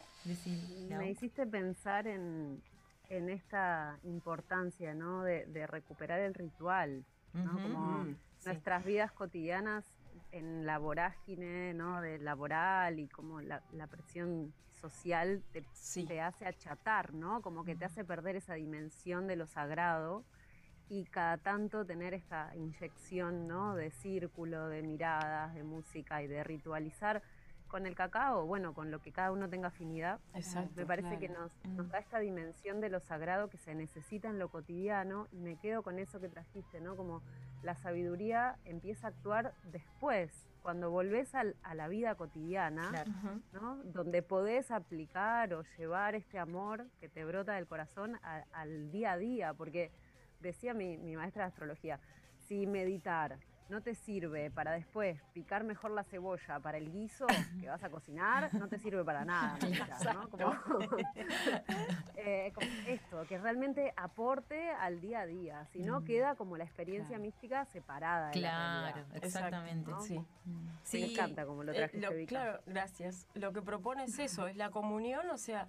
[0.99, 2.61] Me hiciste pensar en,
[3.09, 5.23] en esta importancia, ¿no?
[5.23, 7.53] De, de recuperar el ritual, ¿no?
[7.53, 8.49] Como Mm, sí.
[8.49, 9.85] nuestras vidas cotidianas
[10.33, 12.01] en la vorágine, ¿no?
[12.01, 16.05] De laboral y como la, la presión social te, Sí.
[16.05, 17.41] te hace achatar, ¿no?
[17.43, 20.25] Como que te hace perder esa dimensión de lo sagrado
[20.89, 23.75] y cada tanto tener esta inyección, ¿no?
[23.75, 27.23] De círculo, de miradas, de música y de ritualizar
[27.67, 30.21] con el cacao, bueno, con lo que cada uno tenga afinidad.
[30.33, 30.73] Exacto.
[30.75, 31.21] Me parece claro.
[31.21, 35.27] que nos, nos da esta dimensión de lo sagrado que se necesita en lo cotidiano
[35.33, 36.97] y me quedo con eso que trajiste, ¿no?
[36.97, 37.21] Como
[37.63, 43.11] la sabiduría empieza a actuar después, cuando volvés al- a la vida cotidiana, Claro.
[43.53, 43.77] ¿no?
[43.85, 49.13] donde podés aplicar o llevar este amor que te brota del corazón a- al día
[49.13, 49.91] a día, porque
[50.41, 51.99] decía mi, mi maestra de astrología,
[52.47, 57.27] si meditar no te sirve para después picar mejor la cebolla para el guiso
[57.61, 59.59] que vas a cocinar, no te sirve para nada.
[59.63, 60.31] meditar, ¿no?
[60.31, 60.53] Como,
[62.17, 66.65] eh, como esto, que realmente aporte al día a día, si no queda como la
[66.65, 67.23] experiencia Claro.
[67.23, 68.31] mística separada.
[68.31, 69.17] de la Claro, realidad.
[69.25, 69.91] exactamente.
[69.91, 70.01] ¿no?
[70.01, 70.19] Sí.
[70.95, 72.29] Me encanta como lo Eh, trajiste, lo- Vika.
[72.29, 73.29] claro, gracias.
[73.35, 75.67] Lo que propone es eso, es la comunión, o sea,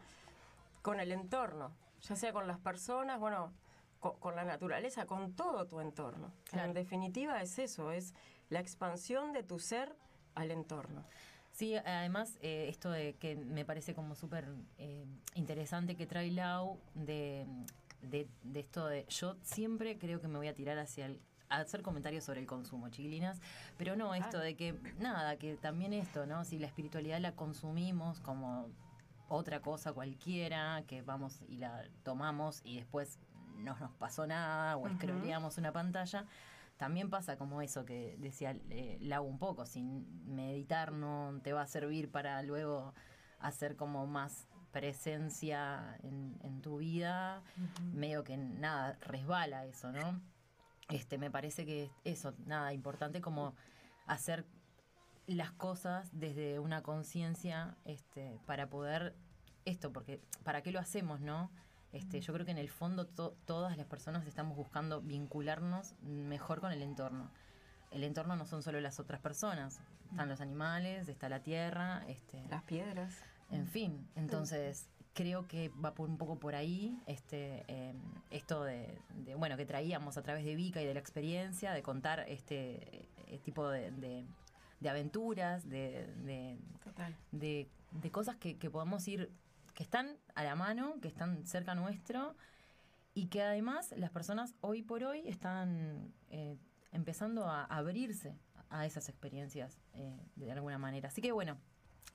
[0.82, 3.51] con el entorno, ya sea con las personas, bueno,
[4.00, 6.32] co- con, la naturaleza, con todo tu entorno.
[6.50, 6.68] Claro.
[6.70, 8.14] En definitiva es eso, es
[8.50, 9.96] la expansión de tu ser
[10.36, 11.04] al entorno.
[11.52, 16.80] Sí, además eh, esto de que me parece como súper eh, interesante que trae Lau
[16.94, 17.46] de,
[18.02, 21.20] de, de esto de yo siempre creo que me voy a tirar hacia el
[21.52, 23.42] a hacer comentarios sobre el consumo, chiquilinas,
[23.76, 24.42] pero no esto Ah.
[24.42, 26.46] de que nada, que también esto, ¿no?
[26.46, 28.68] Si la espiritualidad la consumimos como
[29.30, 33.18] otra cosa cualquiera, que vamos y la tomamos y después
[33.60, 34.89] no nos pasó nada o Ujú.
[34.89, 36.26] escroleamos una pantalla,
[36.78, 41.63] también pasa como eso que decía eh, Lau un poco, sin meditar no te va
[41.63, 42.93] a servir para luego
[43.39, 47.43] hacer como más presencia en, en tu vida,
[47.91, 50.22] medio que nada, resbala eso, ¿no?
[50.89, 53.56] Este, me parece que eso, nada, importante como
[54.06, 54.45] hacer
[55.28, 59.15] las cosas desde una conciencia este, para poder
[59.65, 61.52] esto, porque ¿para qué lo hacemos, no?
[61.91, 66.62] Este, yo creo que en el fondo to- todas las personas estamos buscando vincularnos mejor
[66.62, 67.32] con el entorno.
[67.91, 69.80] El entorno no son solo las otras personas,
[70.12, 73.15] están los animales, está la tierra, este, Las piedras.
[73.49, 77.93] en fin, entonces creo que va por un poco por ahí este eh,
[78.30, 81.82] esto de, de, bueno que traíamos a través de Vika y de la experiencia de
[81.82, 84.25] contar este eh, tipo de, de-
[84.80, 87.13] de aventuras, de, de, Total.
[87.32, 89.30] de- de cosas que, que podamos ir,
[89.80, 92.36] que están a la mano, que están cerca nuestro
[93.13, 96.58] y que además las personas hoy por hoy están eh,
[96.92, 98.38] empezando a abrirse
[98.70, 101.08] a esas experiencias eh, de alguna manera.
[101.08, 101.58] Así que bueno,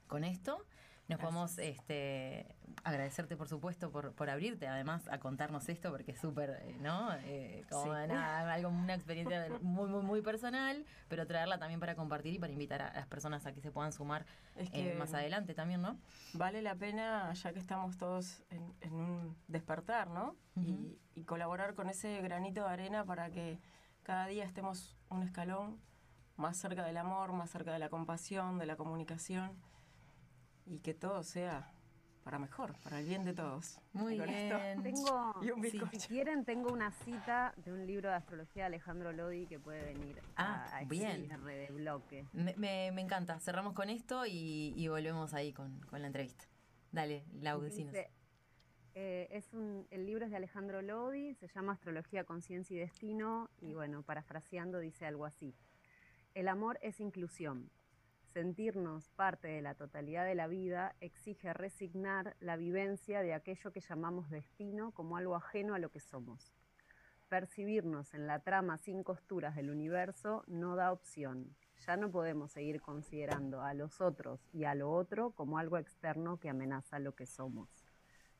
[0.08, 0.66] con esto
[1.08, 6.18] nos podemos este, agradecerte, por supuesto, por, por abrirte, además, a contarnos esto, porque es
[6.18, 7.12] súper, eh, ¿no?
[7.24, 8.08] Eh, como Sí.
[8.08, 12.52] nada, algo, una experiencia muy, muy, muy personal, pero traerla también para compartir y para
[12.52, 14.24] invitar a las personas a que se puedan sumar
[14.56, 15.98] Es eh, más adelante también, ¿no?
[16.32, 20.36] vale la pena, ya que estamos todos en, en un despertar, ¿no?
[20.56, 23.58] y, y colaborar con ese granito de arena para que
[24.04, 25.80] cada día estemos un escalón
[26.36, 29.52] más cerca del amor, más cerca de la compasión, de la comunicación
[30.66, 31.70] y que todo sea
[32.22, 33.78] para mejor, para el bien de todos.
[33.92, 34.24] Muy esto-
[34.58, 34.82] bien.
[34.82, 39.12] Tengo, Y un si quieren, tengo una cita de un libro de astrología de Alejandro
[39.12, 41.26] Lodi que puede venir Ah, a, a bien.
[41.28, 42.26] XR de bloque.
[42.32, 43.38] Me, me- me encanta.
[43.40, 46.46] Cerramos con esto y, y volvemos ahí con, con la entrevista.
[46.92, 47.94] Dale, Lau, decinos.
[48.96, 53.50] Eh, es un, el libro es de Alejandro Lodi, se llama Astrología, Conciencia y Destino,
[53.60, 55.54] y bueno, parafraseando dice algo así.
[56.32, 57.70] El amor es inclusión.
[58.34, 63.80] Sentirnos parte de la totalidad de la vida exige resignar la vivencia de aquello que
[63.80, 66.52] llamamos destino como algo ajeno a lo que somos.
[67.28, 71.54] Percibirnos en la trama sin costuras del universo no da opción.
[71.86, 76.40] Ya no podemos seguir considerando a los otros y a lo otro como algo externo
[76.40, 77.68] que amenaza lo que somos.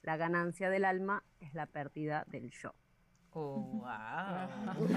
[0.03, 2.74] La ganancia del alma es la pérdida del yo.
[3.37, 4.49] Oh, wow.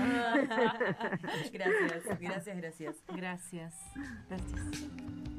[1.52, 2.96] gracias, gracias, gracias.
[3.08, 3.74] Gracias.
[4.30, 5.37] Gracias.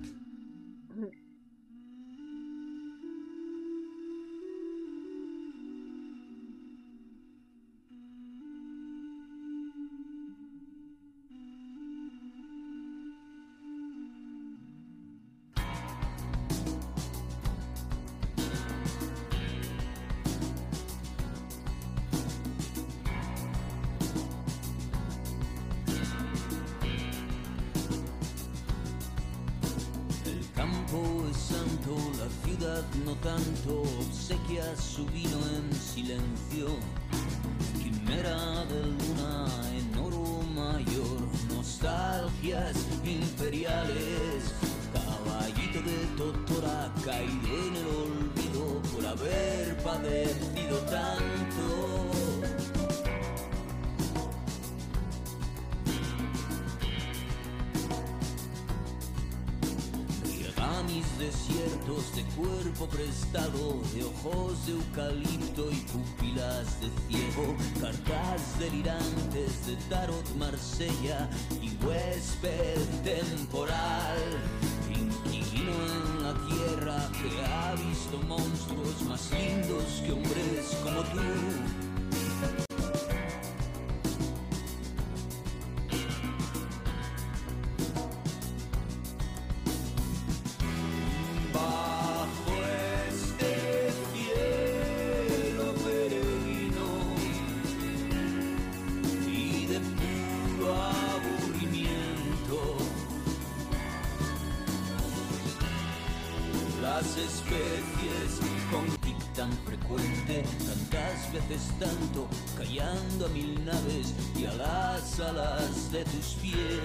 [111.29, 112.27] Tantas veces tanto,
[112.57, 116.81] callando a mil naves y a las alas de tus pies.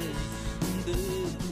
[0.85, 0.93] De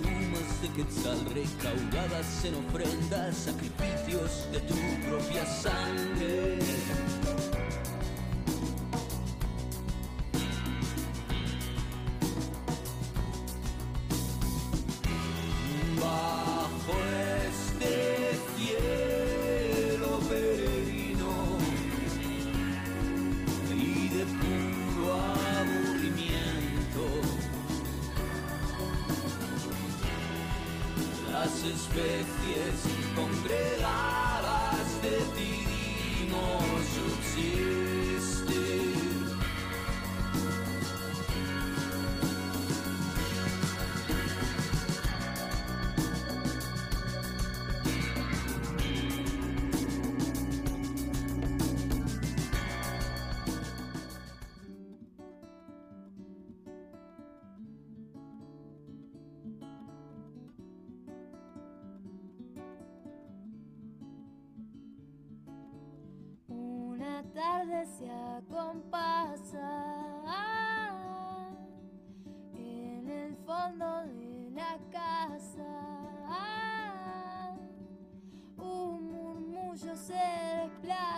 [0.01, 4.75] plumas de quetzal recaudadas en ofrendas, sacrificios de tu
[5.07, 6.59] propia sangre.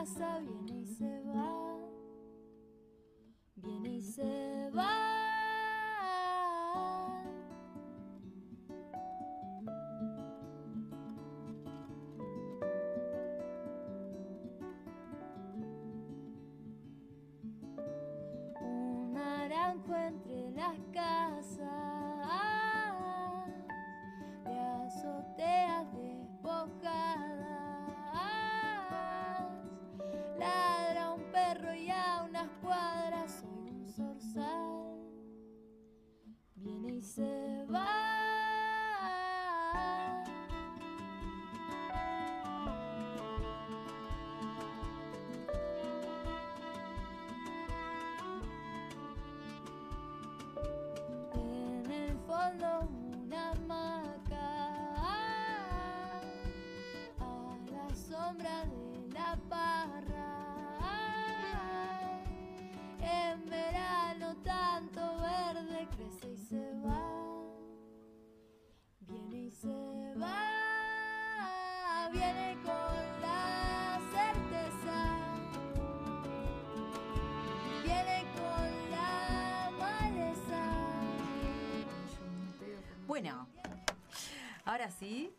[0.06, 1.78] Viene y se va,
[3.56, 4.90] viene y se va.
[18.60, 21.23] un naranjo entre las casas
[84.74, 85.32] ahora sí,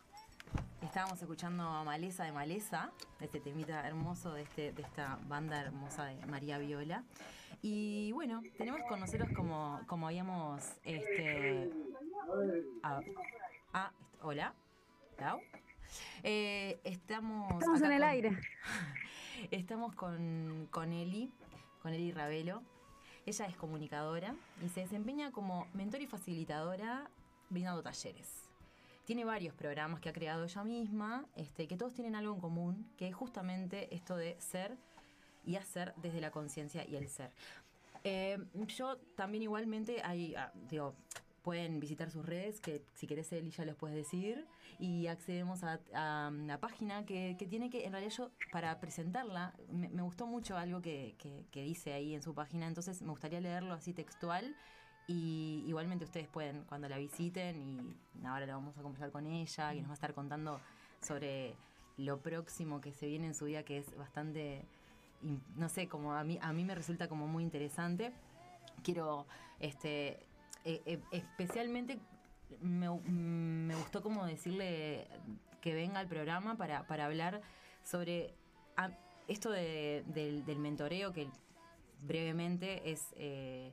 [0.81, 6.05] estábamos escuchando a Maleza de Maleza, este temita hermoso de, este, de esta banda hermosa
[6.05, 7.03] de María Viola.
[7.61, 10.63] Y bueno, tenemos que conoceros como, como habíamos...
[10.85, 11.69] Este,
[12.85, 13.17] ah, est-
[14.23, 14.55] hola,
[15.19, 15.41] Lau.
[16.23, 17.55] Eh, estamos...
[17.55, 18.39] Estamos en el con- aire.
[19.51, 21.33] Estamos con, con Eli,
[21.83, 22.63] con Eli Ravelo.
[23.27, 27.11] Ella es comunicadora y se desempeña como mentor y facilitadora
[27.51, 28.49] brindando talleres.
[29.05, 32.91] Tiene varios programas que ha creado ella misma, este, que todos tienen algo en común,
[32.97, 34.77] que es justamente esto de ser
[35.45, 37.31] y hacer desde la conciencia y el ser.
[38.03, 38.39] Eh,
[38.69, 40.95] yo también igualmente hay, ah, digo,
[41.43, 44.47] pueden visitar sus redes, que si querés Eli ya los puedes decir,
[44.79, 49.89] y accedemos a, a la página que, tiene que, en realidad yo, para presentarla, me,
[50.03, 51.15] gustó mucho algo que-
[51.51, 54.57] que dice ahí en su página, entonces me gustaría leerlo así textual,
[55.07, 59.73] y igualmente ustedes pueden, cuando la visiten, y ahora la vamos a conversar con ella,
[59.73, 60.61] que nos va a estar contando
[61.01, 61.55] sobre
[61.99, 64.65] lo próximo que se viene en su vida, que es bastante,
[65.57, 68.13] no sé, como a mí, a mí me resulta como muy interesante.
[68.83, 69.27] Quiero,
[69.61, 70.25] este,
[70.65, 71.99] eh, eh, especialmente
[72.61, 75.07] me, me gustó como decirle
[75.61, 77.41] que venga al programa para, para hablar
[77.85, 78.35] sobre
[78.77, 78.91] ah,
[79.29, 81.29] esto de- del, del mentoreo, que
[82.03, 83.73] brevemente es eh,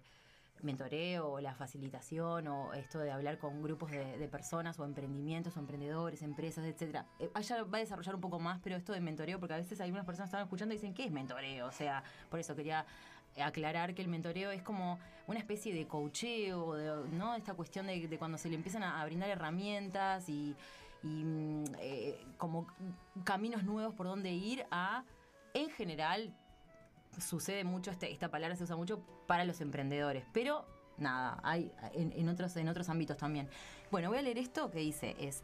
[0.64, 5.60] mentoreo o la facilitación o esto de hablar con grupos de, personas o emprendimientos o
[5.60, 7.06] emprendedores, empresas, etcétera.
[7.20, 9.82] Eh, ella va a desarrollar un poco más, pero esto de mentoreo, porque a veces
[9.82, 11.68] algunas personas están escuchando y dicen, ¿qué es mentoreo?
[11.68, 12.86] O sea, por eso quería
[13.40, 17.36] aclarar que el mentoreo es como una especie de coacheo, de, ¿no?
[17.36, 20.56] Esta cuestión de, cuando se le empiezan a, brindar herramientas y,
[21.04, 22.68] y, mm, eh, como
[23.24, 25.04] caminos nuevos por donde ir a,
[25.54, 26.34] en general,
[27.20, 30.66] sucede mucho, este- esta palabra se usa mucho para los emprendedores, pero
[30.98, 33.50] nada, hay en, otros, en otros ámbitos también.
[33.90, 35.44] Bueno, voy a leer esto que dice, es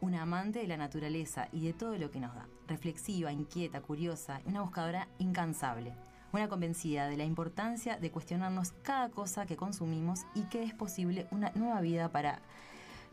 [0.00, 4.40] una amante de la naturaleza y de todo lo que nos da, reflexiva, inquieta, curiosa,
[4.44, 5.94] una buscadora incansable,
[6.32, 11.26] una convencida de la importancia de cuestionarnos cada cosa que consumimos y que es posible
[11.30, 12.40] una nueva vida para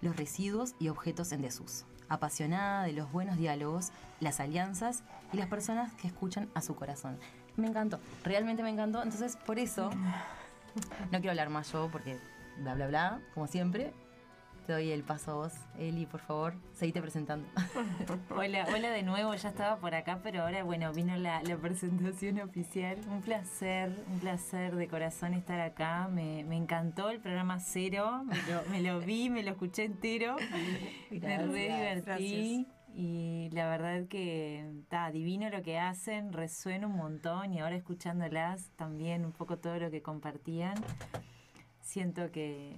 [0.02, 1.86] los residuos y objetos en desuso.
[2.10, 7.18] Apasionada de los buenos diálogos, las alianzas y las personas que escuchan a su corazón.
[7.56, 9.04] Me encantó, realmente me encantó.
[9.04, 9.90] Entonces, por eso,
[11.12, 12.18] no quiero hablar más yo porque
[12.60, 13.94] bla, bla, bla, como siempre.
[14.66, 17.46] Te doy el paso a vos, Eli, por favor, seguite presentando.
[18.30, 22.40] Hola, hola de nuevo, ya estaba por acá, pero ahora bueno, vino la, la presentación
[22.40, 22.98] oficial.
[23.10, 26.08] Un placer, un placer de corazón estar acá.
[26.08, 30.38] Me, me encantó el programa cero, me lo, me lo vi, me lo escuché entero.
[31.12, 32.66] me re divertí.
[32.96, 38.70] Y la verdad que está divino lo que hacen, resuena un montón y ahora escuchándolas
[38.76, 40.76] también un poco todo lo que compartían,
[41.82, 42.78] siento que,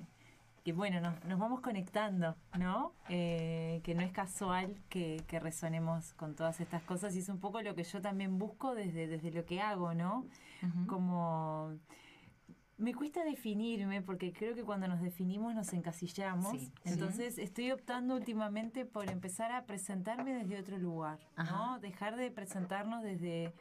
[0.64, 2.94] que bueno, nos, nos vamos conectando, ¿no?
[3.10, 7.40] Eh, que no es casual que, que resonemos con todas estas cosas y es un
[7.40, 10.26] poco lo que yo también busco desde, desde lo que hago, ¿no?
[10.88, 11.74] Como...
[12.78, 16.52] Me cuesta definirme porque creo que cuando nos definimos nos encasillamos.
[16.52, 16.72] Sí, sí.
[16.90, 21.80] Entonces estoy optando últimamente por empezar a presentarme desde otro lugar, ¿no?
[21.80, 23.54] Dejar de presentarnos desde,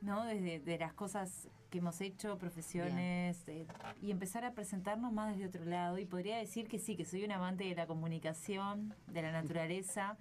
[0.00, 0.24] ¿no?
[0.24, 3.66] Desde de las cosas que hemos hecho, profesiones, de-
[4.00, 5.98] y empezar a presentarnos más desde otro lado.
[5.98, 10.16] Y podría decir que sí, que soy un amante de la comunicación, de la naturaleza,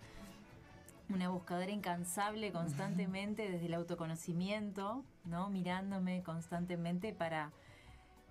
[1.07, 5.49] una buscadora incansable constantemente desde el autoconocimiento, ¿no?
[5.49, 7.51] Mirándome constantemente para,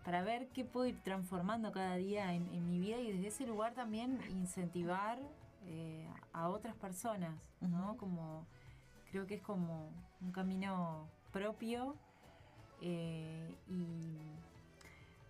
[0.04, 3.46] para ver qué puedo ir transformando cada día en, en mi vida y desde ese
[3.46, 5.18] lugar también incentivar
[5.66, 7.96] eh, a otras personas, ¿no?
[7.96, 8.46] Como
[9.10, 9.90] creo que es como
[10.20, 11.96] un camino propio
[12.82, 14.18] eh, y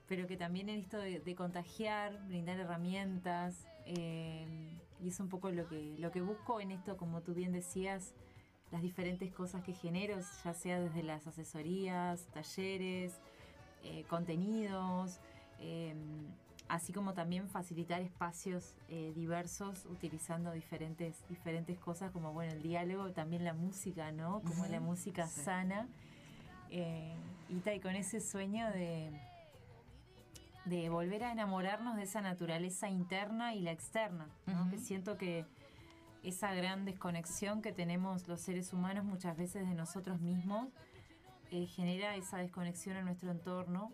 [0.08, 4.46] pero que también en esto de, de contagiar, brindar herramientas, eh,
[5.00, 8.14] y es un poco lo que, lo que busco en esto, como tú bien decías,
[8.70, 13.20] las diferentes cosas que genero, ya sea desde las asesorías, talleres,
[13.84, 15.20] eh, contenidos,
[15.60, 15.94] eh,
[16.68, 23.12] así como también facilitar espacios eh, diversos utilizando diferentes, diferentes cosas, como bueno, el diálogo,
[23.12, 24.40] también la música, ¿no?
[24.42, 25.42] Como la música Sí.
[25.42, 25.88] sana.
[26.70, 27.14] Eh,
[27.48, 29.10] y, con ese sueño de,
[30.64, 34.70] de volver a enamorarnos de esa naturaleza interna y la externa, ¿no?
[34.70, 35.44] Que siento que
[36.22, 40.68] esa gran desconexión que tenemos los seres humanos muchas veces de nosotros mismos
[41.54, 43.92] eh, genera esa desconexión en nuestro entorno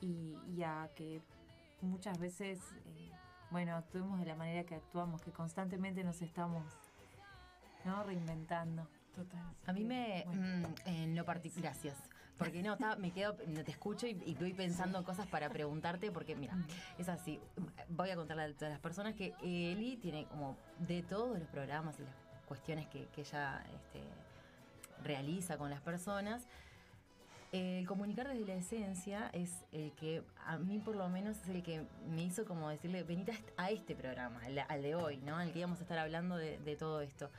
[0.00, 1.22] y, y a que
[1.80, 3.10] muchas veces, eh,
[3.52, 6.64] bueno, actuemos de la manera que actuamos, que constantemente nos estamos
[7.84, 8.02] ¿no?
[8.02, 8.88] reinventando.
[9.14, 9.44] Total.
[9.66, 10.68] A mí me, Bueno.
[10.70, 11.96] mm, en lo particular, gracias.
[12.38, 16.34] Porque no, está- me quedo, te escucho y, y voy pensando cosas para preguntarte, porque
[16.34, 16.56] mira,
[16.98, 17.38] es así.
[17.90, 22.00] Voy a contarle a todas las personas que Eli tiene como de todos los programas
[22.00, 22.14] y las
[22.48, 24.02] cuestiones que, que ella este,
[25.04, 26.48] realiza con las personas,
[27.52, 31.62] el comunicar desde la esencia es el que, a mí por lo menos, es el
[31.62, 35.36] que me hizo como decirle, venite a est- a este programa, al, de hoy, ¿no?
[35.36, 37.30] Al que íbamos a estar hablando de, de todo esto.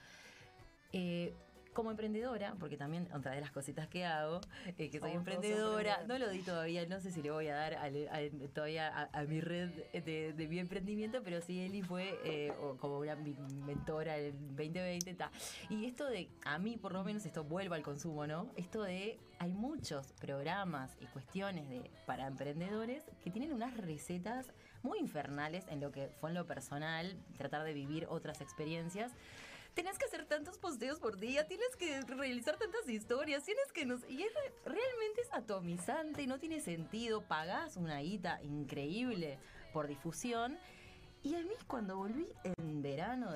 [0.92, 1.34] Eh,
[1.74, 4.40] como emprendedora, porque también otra de las cositas que hago,
[4.78, 7.74] eh, que soy emprendedora, no lo di todavía, no sé si le voy a dar
[7.76, 12.54] al- todavía a, a mi red de, de mi emprendimiento, pero sí Eli fue eh,
[12.80, 13.34] como una mi
[13.66, 15.14] mentora en el 2020.
[15.16, 15.32] ta.
[15.70, 18.50] Y esto de, a mí por lo menos, esto vuelvo al consumo, ¿no?
[18.56, 24.52] Esto de, hay muchos programas y cuestiones de, para emprendedores que tienen unas recetas
[24.84, 29.12] muy infernales en lo que fue en lo personal, tratar de vivir otras experiencias.
[29.74, 33.86] Tenés que hacer tantos posteos por día, tienes que realizar tantas historias, tienes que...
[33.86, 39.40] Nos, y es re- realmente es atomizante, no tiene sentido, pagás una guita increíble
[39.74, 40.60] por difusión.
[41.24, 43.32] Y a mí cuando volví en verano,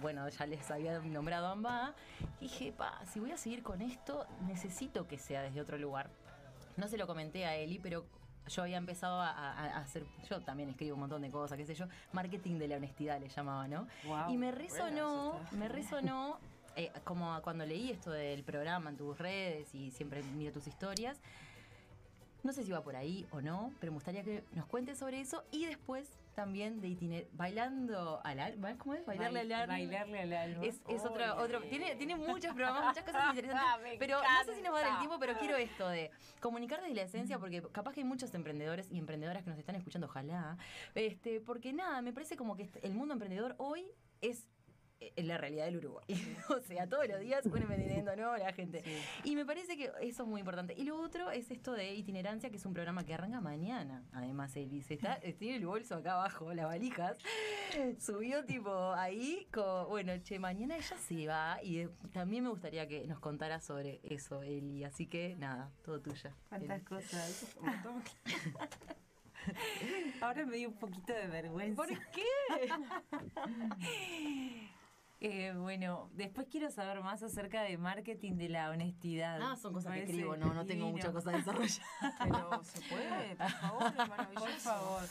[0.00, 1.94] bueno, ya les había nombrado a Amba,
[2.40, 6.10] dije, pa, si voy a seguir con esto, necesito que sea desde otro lugar.
[6.76, 8.06] No se lo comenté a Eli, pero
[8.48, 11.64] yo había empezado a, a- a hacer, yo también escribo un montón de cosas, qué
[11.66, 13.86] sé yo, marketing de la honestidad le llamaba, ¿no?
[14.30, 16.38] Y me resonó, me resonó,
[16.76, 21.20] eh, como cuando leí esto del programa en tus redes y siempre miro tus historias,
[22.42, 25.20] no sé si va por ahí o no, pero me gustaría que nos cuentes sobre
[25.20, 26.08] eso y después
[26.38, 29.04] también de itiner bailando al alma, ¿cómo es?
[29.04, 29.74] Bailarle al alma.
[29.74, 30.64] Bailarle al alma.
[30.64, 34.62] Es, es otro, otro, tiene, tiene muchos programas, muchas cosas interesantes, pero no sé si
[34.62, 37.60] nos va a dar el tiempo, pero quiero esto de comunicar desde la esencia, porque
[37.72, 40.56] capaz que hay muchos emprendedores y emprendedoras que nos están escuchando, ojalá,
[40.94, 44.46] este, porque nada, me parece como que el mundo emprendedor hoy es
[45.00, 46.04] eh, la realidad del Uruguay.
[46.48, 48.36] o sea, todos los días un emprendimiento, ¿no?
[48.36, 48.82] La gente.
[49.24, 50.74] Y me parece que eso es muy importante.
[50.76, 54.02] Y lo otro es esto de itinerancia, que es un programa que arranca mañana.
[54.12, 57.16] Además, Elise está, tiene el bolso acá abajo, las valijas.
[57.98, 61.58] Subió tipo ahí, co- bueno, che, mañana ella se va.
[61.62, 64.84] Y de- también me gustaría que nos contara sobre eso, Eli.
[64.84, 66.34] Así que nada, todo tuya.
[66.48, 66.84] Cuántas Eli.
[66.86, 67.56] cosas.
[70.20, 71.76] Ahora me dio un poquito de vergüenza.
[71.76, 72.24] ¿Por qué?
[75.20, 79.40] Eh, bueno, después quiero saber más acerca de marketing de la honestidad.
[79.42, 81.80] Ah, son cosas que escribo, no, no tengo muchas cosas desarrolladas.
[82.22, 84.44] Pero se puede, por favor, es maravilloso.
[84.44, 85.02] Por favor.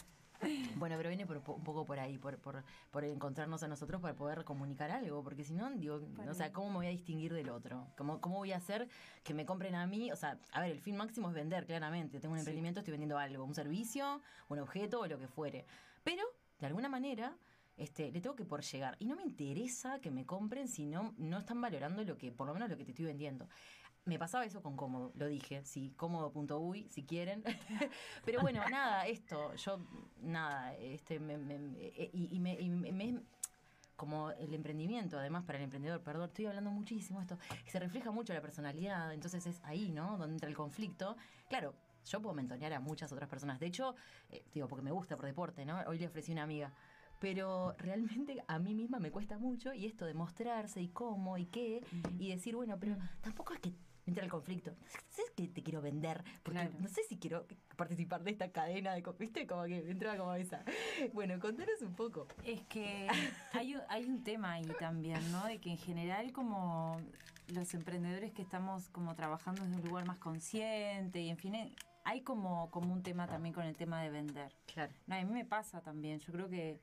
[0.76, 4.16] Bueno, pero viene por, un poco por ahí, por, por, por encontrarnos a nosotros para
[4.16, 6.00] poder comunicar algo, porque si no, digo,
[6.30, 7.88] o sea, ¿cómo me voy a distinguir del otro?
[7.98, 8.88] ¿Cómo, ¿Cómo voy a hacer
[9.24, 10.12] que me compren a mí?
[10.12, 12.20] O sea, a ver, el fin máximo es vender, claramente.
[12.20, 15.66] Tengo un emprendimiento, estoy vendiendo algo, un servicio, un objeto o lo que fuere.
[16.04, 16.24] Pero,
[16.60, 17.36] de alguna manera,
[17.78, 18.96] este, le tengo que por llegar.
[19.00, 22.48] Y no me interesa que me compren si no, no están valorando lo que, por
[22.48, 23.48] lo menos lo que te estoy vendiendo.
[24.06, 27.44] Me pasaba eso con Cómodo, lo dije, sí, cómodo.uy, si quieren.
[28.26, 29.80] Pero bueno, nada, esto, yo,
[30.22, 32.10] nada, este, me, eh,
[32.40, 33.22] me, y me- me-
[33.98, 38.32] como el emprendimiento, además para el emprendedor, perdón, estoy hablando muchísimo esto, se refleja mucho
[38.34, 40.18] la personalidad, entonces es ahí, ¿no?
[40.18, 41.18] Donde entra el conflicto.
[41.50, 41.74] Claro,
[42.06, 43.96] yo puedo mentonear a muchas otras personas, de hecho,
[44.30, 45.80] eh, digo, porque me gusta por deporte, ¿no?
[45.88, 46.72] Hoy le ofrecí una amiga.
[47.20, 51.46] Pero realmente a mí misma me cuesta mucho y esto de mostrarse y cómo y
[51.46, 51.84] qué
[52.20, 53.74] y decir, bueno, pero tampoco es que
[54.06, 54.72] entra el conflicto.
[54.72, 56.74] No sé que te quiero vender, porque Claro.
[56.80, 57.46] no sé si quiero
[57.76, 59.04] participar de esta cadena de...
[59.20, 59.46] ¿Viste?
[59.48, 60.64] Como que me entraba como esa.
[61.14, 62.28] Bueno, contanos un poco.
[62.46, 63.08] Es que
[63.54, 65.44] hay, un- hay un tema ahí también, ¿no?
[65.46, 67.02] De que en general como
[67.50, 71.76] los emprendedores que estamos como trabajando desde un lugar más consciente y en fin, eh,
[72.06, 74.54] hay como, como un tema también con el tema de vender.
[74.74, 74.94] Claro.
[75.08, 76.20] No, a mí me pasa también.
[76.20, 76.80] Yo creo que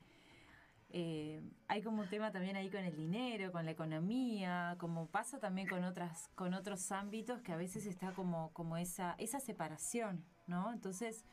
[0.97, 5.39] eh, hay como un tema también ahí con el dinero, con la economía, como pasa
[5.41, 10.23] también con otras, con otros ámbitos que a veces está como, como esa, esa separación,
[10.47, 10.71] ¿no?
[10.71, 11.25] Entonces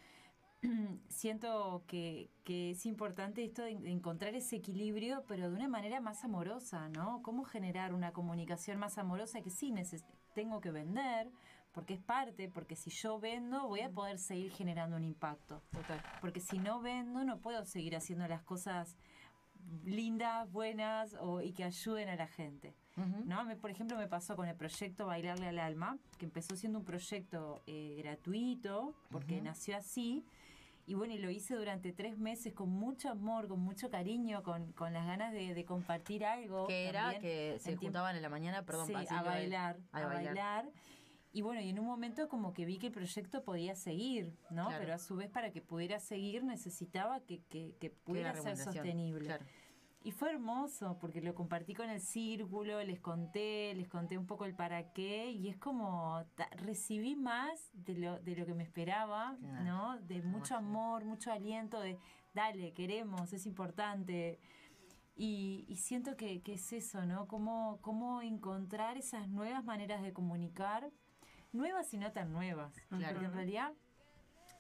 [1.09, 6.25] siento que, que es importante esto de, encontrar ese equilibrio, pero de una manera más
[6.25, 7.23] amorosa, ¿no?
[7.23, 9.73] Cómo generar una comunicación más amorosa que sí
[10.35, 11.31] tengo que vender,
[11.71, 15.63] porque es parte, porque si yo vendo voy a poder seguir generando un impacto.
[15.71, 16.03] Total.
[16.21, 18.97] Porque si no vendo, no puedo seguir haciendo las cosas
[19.85, 22.75] lindas, buenas o, y que ayuden a la gente.
[23.25, 23.45] ¿no?
[23.45, 26.85] Me- por ejemplo, me pasó con el proyecto Bailarle al Alma, que empezó siendo un
[26.85, 30.25] proyecto eh, gratuito, porque nació así.
[30.87, 34.73] Y bueno, y lo hice durante tres meses con mucho amor, con mucho cariño, con,
[34.73, 36.67] con las ganas de, de compartir algo.
[36.67, 40.25] Que era que se juntaban en la mañana, perdón, Sí, a bailar, a a bailar.
[40.25, 40.69] bailar.
[41.33, 44.67] Y bueno, y en un momento como que vi que el proyecto podía seguir, ¿no?
[44.67, 44.77] Claro.
[44.81, 49.25] Pero a su vez para que pudiera seguir necesitaba que, que, que pudiera ser sostenible.
[49.27, 49.45] claro.
[50.05, 54.45] Y fue hermoso porque lo compartí con el círculo, les conté, les conté un poco
[54.47, 56.25] el para qué y es como
[56.57, 59.65] recibí más de lo, de lo que me esperaba, Claro.
[59.65, 60.01] ¿no?
[60.01, 61.99] De mucho amor, mucho aliento, de
[62.35, 64.41] dale, queremos, es importante.
[65.15, 67.29] Y, y siento que, que es eso, ¿no?
[67.29, 70.91] Cómo, cómo encontrar esas nuevas maneras de comunicar,
[71.53, 72.73] nuevas y no tan nuevas.
[72.89, 73.15] Claro.
[73.15, 73.73] Porque en realidad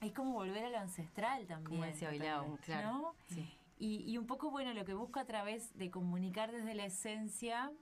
[0.00, 1.80] es como volver a lo ancestral también.
[1.80, 2.92] Como decía Bailao, claro.
[2.92, 3.14] ¿no?
[3.28, 3.48] Sí.
[3.78, 7.72] Y, y un poco, bueno, lo que busco a través de comunicar desde la esencia,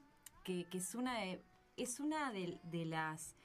[0.43, 1.43] que, que es una de,
[1.77, 3.35] es una de, de las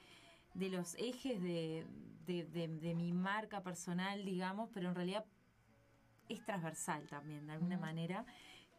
[0.57, 1.87] de los ejes de,
[2.27, 5.25] de, mi marca personal, digamos, pero en realidad
[6.29, 8.25] es transversal también, de alguna manera,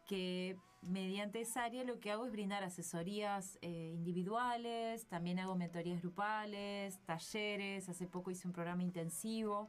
[0.06, 6.00] que mediante esa área lo que hago es brindar asesorías eh, individuales, también hago mentorías
[6.00, 9.68] grupales, talleres, hace poco hice un programa intensivo.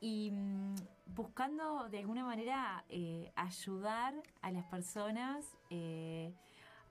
[0.00, 0.74] Y mm,
[1.06, 6.32] buscando de alguna manera eh, ayudar a las personas eh,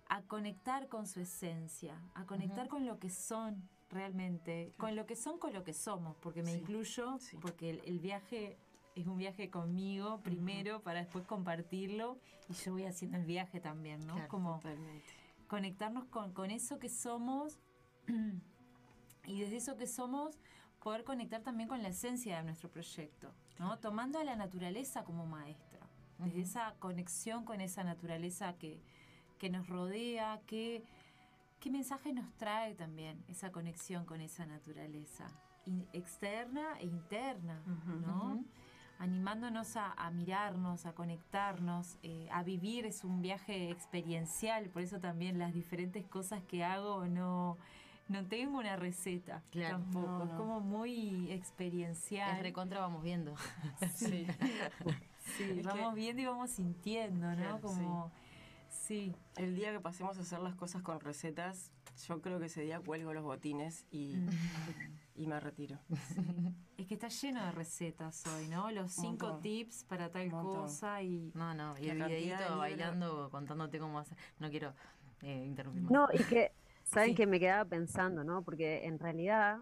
[0.10, 5.16] a conectar con su esencia, a conectar con lo que son realmente, con lo que
[5.16, 7.38] son, con lo que somos, porque me Sí, incluyo, sí.
[7.42, 8.58] porque el, el viaje
[9.02, 12.18] es un viaje conmigo primero para después compartirlo
[12.50, 14.14] y yo voy haciendo el viaje también, ¿no?
[14.16, 15.06] Claro, Como Totalmente.
[15.48, 17.60] conectarnos con, con eso que somos
[19.26, 20.38] y desde eso que somos
[20.82, 23.78] poder conectar también con la esencia de nuestro proyecto, ¿no?
[23.80, 25.80] Tomando a la naturaleza como maestra,
[26.20, 28.80] desde esa conexión con esa naturaleza que,
[29.38, 30.84] que nos rodea, que,
[31.60, 35.28] qué mensaje nos trae también esa conexión con esa naturaleza,
[35.66, 37.62] in- externa e interna,
[38.02, 38.44] ¿no?
[39.00, 45.00] Animándonos a, a mirarnos, a conectarnos, eh, a vivir, es un viaje experiencial, por eso
[45.00, 47.58] también las diferentes cosas que hago no,
[48.10, 49.78] no tengo una receta Claro.
[49.78, 52.38] tampoco, No, es como muy experiencial.
[52.38, 53.36] Es recontra vamos viendo.
[53.96, 54.26] Sí.
[55.38, 57.36] Sí, vamos viendo y vamos sintiendo, ¿no?
[57.36, 58.12] Claro, Como,
[58.70, 59.14] sí.
[59.36, 61.70] El día que pasemos a hacer las cosas con recetas,
[62.08, 64.30] yo creo que ese día cuelgo los botines y, Mm.
[65.18, 65.78] y me retiro.
[66.78, 68.70] Es que está lleno de recetas hoy, ¿no?
[68.72, 69.42] Los cinco Montón.
[69.42, 70.62] tips para tal Montón.
[70.62, 71.32] cosa y...
[71.34, 74.18] No, no, y el videito bailando, contándote cómo hacer.
[74.40, 74.74] No quiero
[75.24, 75.92] eh, interrumpir más.
[75.92, 76.52] No, y que,
[76.84, 77.16] ¿saben Sí.
[77.16, 78.44] que me quedaba pensando, no?
[78.44, 79.60] Porque en realidad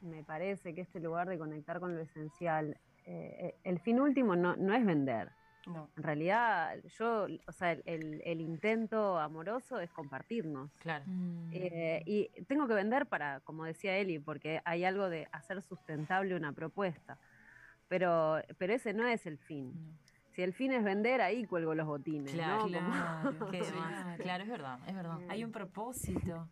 [0.00, 4.54] me parece que este lugar de conectar con lo esencial, eh, el fin último no,
[4.56, 5.32] no es vender.
[5.68, 5.90] No.
[5.96, 10.70] En realidad, yo, o sea, el, el- el intento amoroso es compartirnos.
[10.78, 11.04] Claro.
[11.06, 15.62] Mm, Eh, y tengo que vender para, como decía Eli, porque hay algo de hacer
[15.62, 17.18] sustentable una propuesta.
[17.88, 19.72] Pero, pero ese no es el fin.
[20.34, 22.32] Si el fin es vender, ahí cuelgo los botines.
[22.32, 22.68] Claro, ¿no?
[22.68, 23.90] Claro, ¿Qué sí, más?
[24.04, 24.22] claro.
[24.22, 25.18] Claro, es verdad, es verdad.
[25.28, 26.48] Hay un propósito,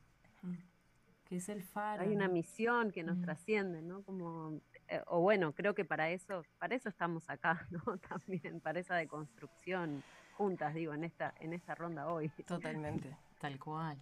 [1.29, 2.03] que es el faro.
[2.03, 3.23] hay una misión que nos Mm.
[3.23, 4.03] trasciende, ¿no?
[4.03, 7.99] Como, eh, o bueno, creo que para eso, para eso estamos acá, ¿no?
[7.99, 10.03] También, para esa deconstrucción
[10.37, 12.29] juntas, digo, en esta, en esta ronda hoy.
[12.47, 13.17] Totalmente.
[13.41, 13.99] Tal cual,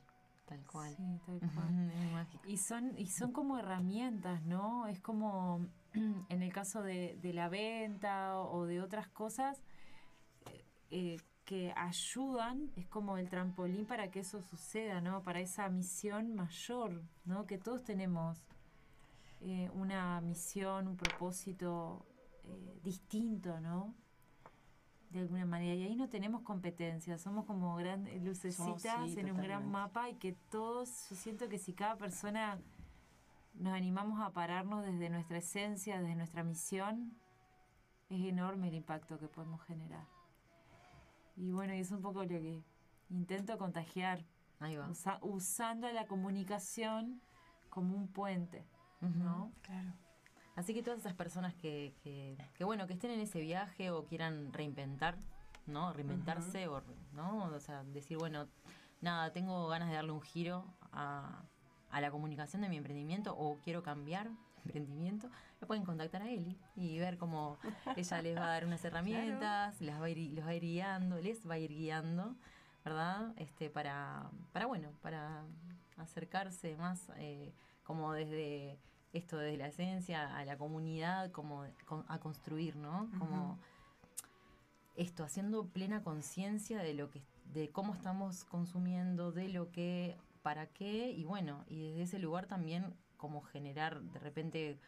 [0.46, 0.94] tal cual.
[0.96, 2.26] Sí, tal cual.
[2.46, 4.86] Y son, y son como herramientas, ¿no?
[4.86, 5.66] Es como
[6.28, 9.62] en el caso de, de la venta o de otras cosas
[10.90, 15.22] eh, que ayudan, es como el trampolín para que eso suceda, ¿no?
[15.22, 17.46] Para esa misión mayor, ¿no?
[17.46, 18.42] Que todos tenemos
[19.46, 22.06] eh, una misión, un propósito
[22.44, 23.94] eh, distinto, ¿no?
[25.10, 25.74] De alguna manera.
[25.74, 30.14] Y ahí no tenemos competencia, somos como grandes lucecitas sí, en un gran mapa y
[30.16, 32.58] que todos, yo siento que si cada persona
[33.54, 37.16] nos animamos a pararnos desde nuestra esencia, desde nuestra misión,
[38.08, 40.06] es enorme el impacto que podemos generar.
[41.36, 42.62] Y bueno, y es un poco lo que
[43.10, 44.24] intento contagiar,
[44.58, 44.88] Ahí va.
[44.88, 47.20] usa- usando la comunicación
[47.70, 48.64] como un puente,
[49.16, 49.52] ¿no?
[49.62, 49.92] Claro.
[50.56, 54.04] Así que todas esas personas que, que, que, bueno, que estén en ese viaje o
[54.06, 55.18] quieran reinventar,
[55.66, 55.92] ¿no?
[55.92, 56.82] Reinventarse o,
[57.12, 57.46] ¿no?
[57.46, 58.46] O sea, decir, bueno,
[59.00, 61.42] nada, tengo ganas de darle un giro a,
[61.90, 64.30] a la comunicación de mi emprendimiento o quiero cambiar
[64.64, 65.28] emprendimiento,
[65.60, 67.58] me pueden contactar a Eli y ver cómo
[67.96, 70.62] ella les va a dar unas herramientas, las va a ir, los va a ir
[70.62, 72.34] guiando, les va a ir guiando,
[72.84, 73.32] ¿verdad?
[73.36, 75.44] Este, para, para bueno, para
[75.96, 77.52] acercarse más eh,
[77.82, 78.78] como desde
[79.14, 81.64] esto desde la esencia a la comunidad como
[82.08, 83.58] a construir no como
[84.96, 90.66] esto haciendo plena conciencia de lo que de cómo estamos consumiendo de lo que para
[90.66, 94.78] qué y bueno y desde ese lugar también como generar de repente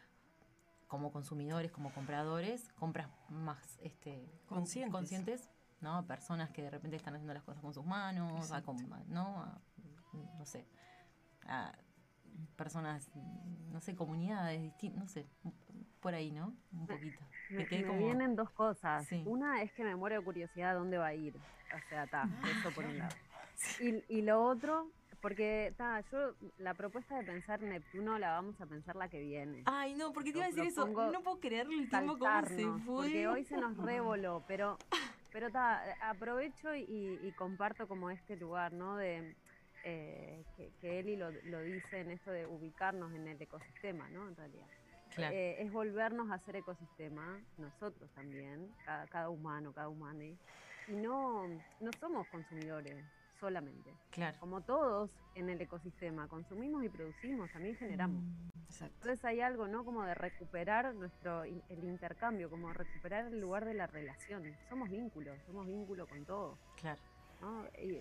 [0.89, 4.93] como consumidores como compradores compras más este Conscientes.
[4.93, 5.51] conscientes
[5.81, 8.62] no personas que de repente están haciendo las cosas con sus manos a,
[9.09, 9.61] no a-
[10.39, 10.66] no sé
[11.49, 11.72] a
[12.57, 13.11] personas
[13.72, 15.26] no sé comunidades distintas no sé
[16.01, 17.18] por ahí no un poquito
[17.51, 19.07] Me, me como- vienen dos cosas.
[19.07, 19.22] Sí.
[19.26, 21.34] Una es que me muero de curiosidad dónde va a ir.
[21.37, 22.28] O sea, está,
[22.59, 23.14] eso por un lado.
[23.80, 28.66] Y, y lo otro, porque ta, yo la propuesta de pensar Neptuno la vamos a
[28.66, 29.62] pensar la que viene.
[29.66, 32.57] ay no porque te iba a decir eso no puedo creer el tiempo cómo se
[32.66, 34.78] fue porque hoy se nos revoló, pero
[35.32, 38.97] pero ta, aprovecho y, y comparto como este lugar, ¿no?
[38.97, 39.37] De
[39.89, 44.26] eh, que, que Eli lo, lo dice en esto de ubicarnos en el ecosistema, ¿no?
[44.26, 44.66] En realidad.
[45.14, 50.37] claro Eh, es volvernos a hacer ecosistema, nosotros también, cada, cada humano, cada humane,
[50.89, 51.47] y no,
[51.80, 52.97] no somos consumidores
[53.39, 53.95] solamente.
[54.11, 58.24] claro Como todos en el ecosistema, consumimos y producimos, también generamos.
[58.64, 58.97] Exacto.
[58.97, 59.84] Entonces hay algo, ¿no?
[59.84, 64.43] Como de recuperar nuestro el intercambio, como recuperar el lugar de la relación.
[64.68, 67.01] Somos vínculos, somos vínculo con todo, claro
[67.41, 67.64] ¿no?
[67.80, 68.01] Y,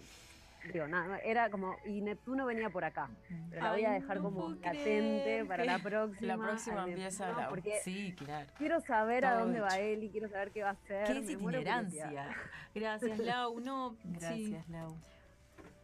[0.74, 3.10] digo, nada, era como, y Neptuno venía por acá,
[3.50, 6.28] pero la voy a dejar no como latente para la próxima.
[6.28, 10.30] La próxima empieza la- porque sí claro quiero saber a dónde va él y quiero
[10.30, 11.06] saber qué va a hacer.
[11.08, 11.84] qué curiosidad.
[11.88, 12.36] itinerancia
[12.74, 14.10] gracias Lau no sí.
[14.20, 14.96] Gracias, Lau.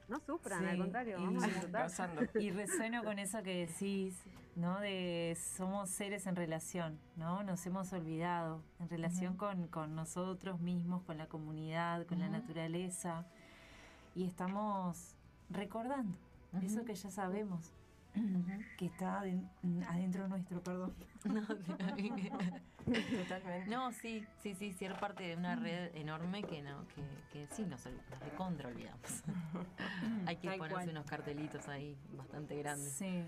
[0.09, 1.83] No sufran, Sí, al contrario, y- vamos a disfrutar.
[1.83, 2.21] Pasando.
[2.37, 4.21] Y resueno con eso que decís,
[4.57, 4.81] ¿no?
[4.81, 7.43] De somos seres en relación, ¿no?
[7.43, 13.25] Nos hemos olvidado en relación con, con nosotros mismos, con la comunidad, con la naturaleza.
[14.15, 15.15] Y estamos
[15.49, 16.17] recordando
[16.61, 17.71] eso que ya sabemos,
[18.77, 19.49] que está aden-
[19.87, 20.93] adentro nuestro, perdón.
[22.83, 23.69] No, Totalmente.
[23.69, 27.63] no, sí, sí, sí, ser parte de una red enorme que no, que, que sí
[27.67, 29.23] nos, nos recontra olvidamos.
[30.25, 30.89] Hay que Tal ponerse cual.
[30.89, 32.91] unos cartelitos ahí bastante grandes.
[32.93, 33.23] Sí.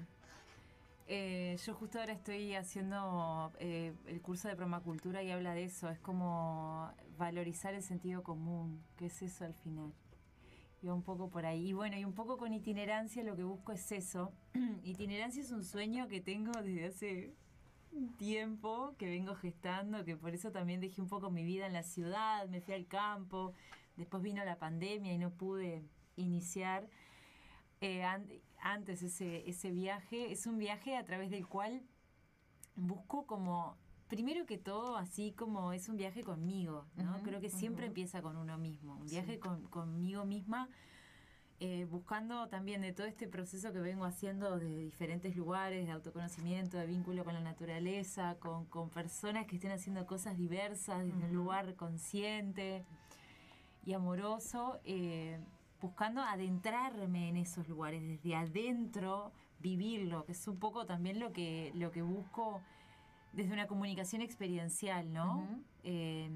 [1.08, 5.88] Eh, yo justo ahora estoy haciendo eh, el curso de permacultura y habla de eso,
[5.90, 9.94] es como valorizar el sentido común, que es eso al final.
[10.92, 11.70] Un poco por ahí.
[11.70, 14.34] Y bueno, y un poco con itinerancia lo que busco es eso.
[14.84, 17.34] itinerancia es un sueño que tengo desde hace
[18.18, 21.84] tiempo, que vengo gestando, que por eso también dejé un poco mi vida en la
[21.84, 23.54] ciudad, me fui al campo,
[23.96, 25.84] después vino la pandemia y no pude
[26.16, 26.90] iniciar
[27.82, 28.28] eh, an-
[28.60, 30.32] antes ese, ese viaje.
[30.32, 31.82] Es un viaje a través del cual
[32.76, 33.78] busco como,
[34.14, 37.22] primero que todo, así como es un viaje conmigo, ¿no?
[37.24, 40.70] Creo que siempre empieza con uno mismo, un viaje con, conmigo misma.
[41.60, 46.78] eh, buscando también de todo este proceso que vengo haciendo de diferentes lugares, de autoconocimiento,
[46.78, 51.34] de vínculo con la naturaleza, con, con personas que estén haciendo cosas diversas desde un
[51.34, 52.84] lugar consciente
[53.86, 55.40] y amoroso, eh,
[55.82, 61.72] buscando adentrarme en esos lugares, desde adentro, vivirlo, que es un poco también lo que,
[61.76, 62.62] lo que busco
[63.34, 65.48] desde una comunicación experiencial, ¿no?
[65.84, 66.30] Eh,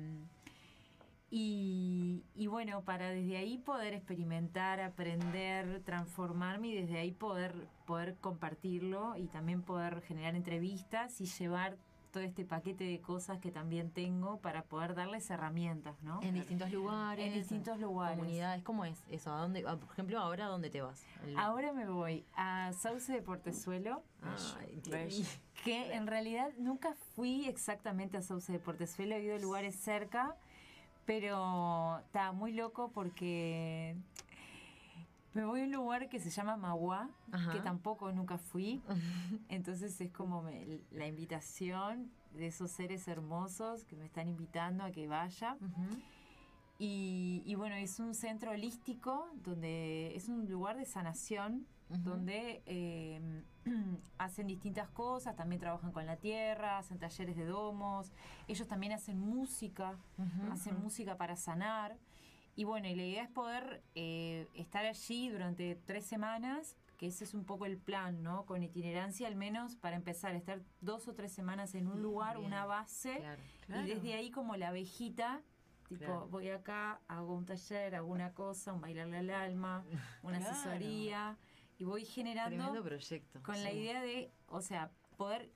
[1.30, 8.16] y, y bueno, para desde ahí poder experimentar, aprender, transformarme y desde ahí poder, poder
[8.16, 11.78] compartirlo y también poder generar entrevistas y llevar
[12.12, 16.22] todo este paquete de cosas que también tengo para poder darles herramientas, ¿no?
[16.24, 17.26] En distintos lugares.
[17.28, 18.18] En distintos lugares.
[18.18, 19.34] Comunidades, ¿cómo es eso?
[19.34, 21.04] ¿A dónde, ah, por ejemplo, ahora a dónde te vas?
[21.26, 24.04] El- Ahora me voy a Sauce de Portezuelo,
[24.60, 25.10] Ay, Bello.
[25.10, 25.30] lindo.
[25.64, 30.36] que en realidad nunca fui exactamente a Sauce de Portezuelo, he ido a lugares cerca,
[31.06, 33.96] pero está muy loco porque
[35.38, 37.52] me voy a un lugar que se llama Maguá, Ajá.
[37.52, 38.82] que tampoco nunca fui,
[39.50, 44.92] entonces es como me- la invitación de esos seres hermosos que me están invitando a
[44.92, 45.56] que vaya.
[46.80, 53.44] Y, y bueno, es un centro holístico donde es un lugar de sanación donde eh,
[54.18, 58.12] hacen distintas cosas, también trabajan con la tierra, hacen talleres de domos,
[58.48, 59.98] ellos también hacen música,
[60.52, 61.96] hacen música para sanar.
[62.58, 67.24] Y bueno, y la idea es poder eh, estar allí durante tres semanas, que ese
[67.24, 68.46] es un poco el plan, ¿no?
[68.48, 72.48] Con itinerancia al menos para empezar, estar dos o tres semanas en un lugar, bien.
[72.48, 73.20] una base,
[73.68, 73.86] Claro.
[73.86, 75.44] y desde ahí como la abejita,
[75.88, 76.28] tipo, Claro.
[76.30, 79.86] voy acá, hago un taller, hago una cosa, un bailarle al alma,
[80.24, 80.38] una
[80.82, 81.38] asesoría,
[81.78, 83.44] y voy generando Tremendo proyecto.
[83.44, 85.52] con la idea de, o sea, poder,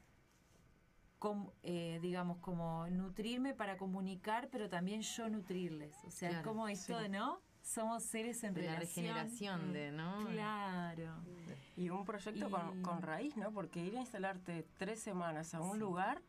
[1.22, 5.96] com- eh, digamos, como nutrirme para comunicar, pero también yo nutrirles.
[6.06, 7.10] O sea, es Claro, como esto, sí.
[7.10, 7.40] ¿no?
[7.62, 9.06] Somos seres en de la relación.
[9.06, 10.26] regeneración de, ¿no?
[10.32, 11.14] Claro.
[11.78, 13.52] Y un proyecto con, con raíz, ¿no?
[13.52, 15.80] Porque ir a instalarte tres semanas a un Sí.
[15.80, 16.24] lugar,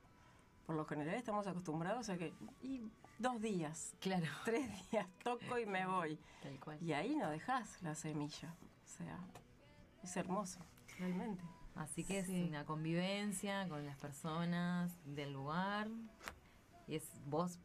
[0.66, 2.82] por lo general estamos acostumbrados a que y
[3.18, 4.26] dos días, Claro.
[4.44, 6.18] tres días toco y me voy.
[6.42, 6.76] Tal cual.
[6.82, 8.54] Y ahí no dejas la semilla.
[8.84, 9.18] O sea,
[10.02, 10.60] es hermoso,
[10.98, 11.42] realmente.
[11.74, 12.42] Así que Sí.
[12.42, 15.88] es una convivencia con las personas del lugar.
[16.88, 17.58] Es vos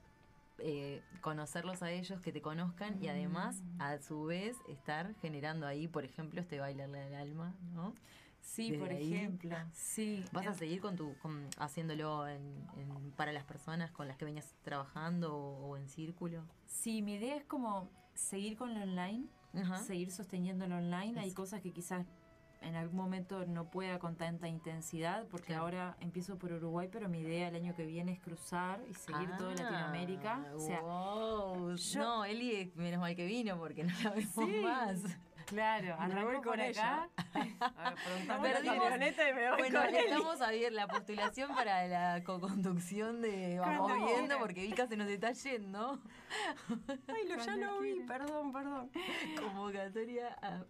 [0.60, 3.82] eh, conocerlos a ellos, que te conozcan y además, Mm.
[3.82, 7.94] a su vez, estar generando ahí, por ejemplo, este bailarle al alma, ¿no?
[8.42, 9.56] Sí, Desde por ahí, ejemplo.
[9.74, 10.26] Sí.
[10.32, 12.42] ¿Vas a En- seguir con tu con- haciéndolo en,
[12.76, 16.44] en- para las personas con las que venías trabajando o, o en círculo?
[16.66, 19.84] Sí, mi idea es como seguir con lo online, Ajá.
[19.84, 21.20] seguir sosteniendo lo online.
[21.20, 21.36] Hay Eso.
[21.36, 22.04] cosas que quizás
[22.62, 25.64] en algún momento no pueda con tanta intensidad, porque Claro.
[25.64, 29.30] ahora empiezo por Uruguay, pero mi idea el año que viene es cruzar y seguir
[29.38, 30.46] toda Ah, Latinoamérica.
[30.56, 31.76] O sea, wow.
[31.76, 34.62] yo- No, Eli, menos mal que vino porque no la vemos Sí.
[34.64, 35.00] más.
[35.46, 35.96] claro,
[36.26, 37.10] voy por con acá.
[38.30, 41.56] A ver, la Perdimos- camioneta y me voy Bueno, con estamos a ver la postulación
[41.56, 44.40] para la co-conducción de Vamos Cuando Viendo quieran.
[44.40, 46.00] porque Vika se nos está yendo.
[47.08, 48.92] Ay, lo, ya lo vi, perdón, perdón.
[49.42, 50.64] Convocatoria a...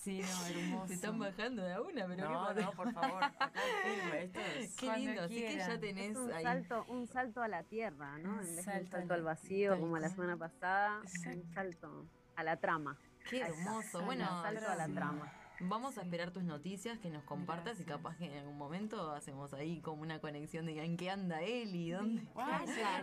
[0.00, 0.86] Sí, no, hermoso.
[0.88, 2.60] Se están bajando de a una, pero No, ¿qué pasa?
[2.62, 3.52] no, por favor, acá
[4.18, 4.76] esto es...
[4.76, 6.42] Qué lindo, así que ya Es tenés un ahí.
[6.42, 8.30] salto, un salto a la tierra, ¿no?
[8.32, 11.00] Un En vez de un salto a salto al vacío tal como la semana pasada,
[11.02, 11.38] Exacto.
[11.38, 12.96] un salto a la trama.
[13.28, 14.02] Qué hermoso.
[14.02, 15.32] Bueno, un salto a la trama.
[15.62, 19.52] Vamos a esperar tus noticias, que nos compartas y capaz que en algún momento hacemos
[19.52, 22.22] ahí como una conexión de en qué anda Eli, dónde,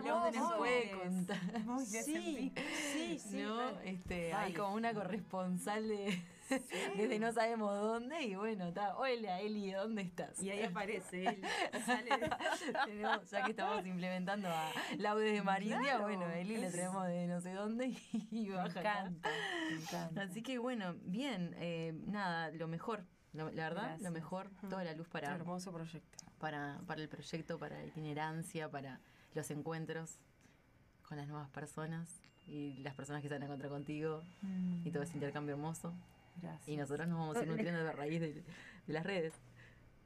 [0.02, 1.38] dónde nos puede contar.
[1.64, 3.42] Muy de Sí, sí, sí.
[3.42, 3.78] ¿no?
[3.82, 6.20] Este, hay como una corresponsal de,
[6.96, 10.42] desde no sabemos dónde y bueno, está, hola Eli, ¿dónde estás?
[10.42, 11.42] Y ahí aparece él.
[11.84, 16.72] Sale de- ya que estamos implementando a Laude de Marindia, Claro, bueno, Eli le es-
[16.72, 17.94] traemos de no sé dónde
[18.30, 19.00] y baja acá.
[19.00, 19.30] encanta,
[19.70, 20.22] me encanta.
[20.22, 24.02] Así que bueno, bien, eh, nada, lo mejor, Lo- la verdad, Gracias.
[24.02, 26.24] lo mejor, toda la luz para, Hermoso proyecto.
[26.38, 29.00] para, para el proyecto, para la itinerancia, para
[29.34, 30.16] los encuentros
[31.06, 32.08] con las nuevas personas
[32.46, 34.22] y las personas que se van a encontrar contigo
[34.84, 35.92] y todo ese intercambio hermoso.
[36.40, 36.68] Gracias.
[36.68, 38.32] Y nosotros nos vamos a ir nutriendo de raíz de,
[38.86, 39.34] de las redes.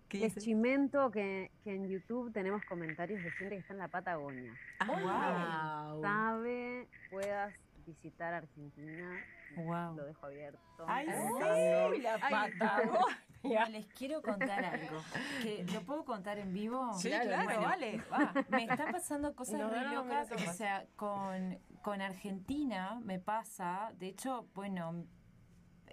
[0.08, 0.44] ¿Qué Les dice?
[0.44, 4.52] chimento que, que en YouTube tenemos comentarios de gente que está en la Patagonia.
[4.80, 6.02] Ah, wow.
[6.02, 7.54] Sabe, puedas
[7.86, 9.18] visitar Argentina.
[9.56, 9.96] Wow.
[9.96, 10.84] Lo dejo abierto.
[10.86, 12.02] ¡Ay, sí!
[12.02, 13.16] La Patagonia.
[13.70, 15.00] les quiero contar algo.
[15.42, 16.92] Que, ¿Lo puedo contar en vivo?
[16.92, 18.32] Sí, claro, Bueno, vale, va.
[18.50, 20.30] Me están pasando cosas re unos locas.
[20.32, 23.92] O sea, con, con Argentina me pasa.
[23.98, 25.06] De hecho, bueno,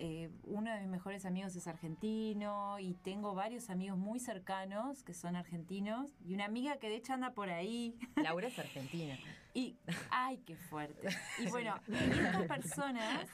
[0.01, 5.13] eh, uno de mis mejores amigos es argentino y tengo varios amigos muy cercanos que
[5.13, 7.95] son argentinos y una amiga que de hecho anda por ahí.
[8.15, 9.17] Laura es argentina.
[9.53, 9.75] Y,
[10.09, 11.09] ay, qué fuerte.
[11.39, 13.27] Y bueno, estas personas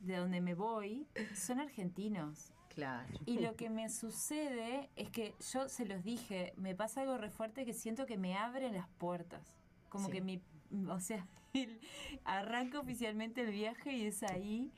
[0.00, 2.52] de donde me voy son argentinos.
[2.68, 3.08] Claro.
[3.26, 7.30] Y lo que me sucede es que yo se los dije, me pasa algo re
[7.30, 9.56] fuerte que siento que me abren las puertas.
[9.88, 10.12] Como Sí.
[10.12, 10.40] que mi,
[10.88, 11.80] o sea, el-
[12.24, 14.72] arranca oficialmente el viaje y es ahí.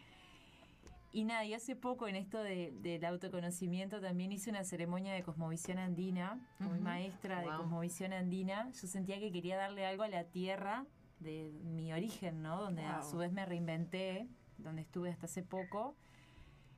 [1.17, 5.23] Y nada, y hace poco en esto de- del autoconocimiento también hice una ceremonia de
[5.23, 6.71] cosmovisión andina, Ujú.
[6.81, 8.69] maestra de cosmovisión andina.
[8.73, 10.87] Yo sentía que quería darle algo a la tierra
[11.21, 12.61] de mi origen, ¿no?
[12.61, 14.27] Donde a su vez me reinventé,
[14.59, 15.95] donde estuve hasta hace poco.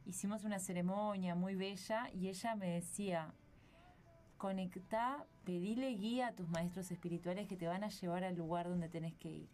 [0.05, 3.32] Hicimos una ceremonia muy bella y ella me decía,
[4.37, 8.91] conectá, pedile guía a tus maestros espirituales que te van a llevar al lugar donde
[8.91, 9.49] tenés que ir.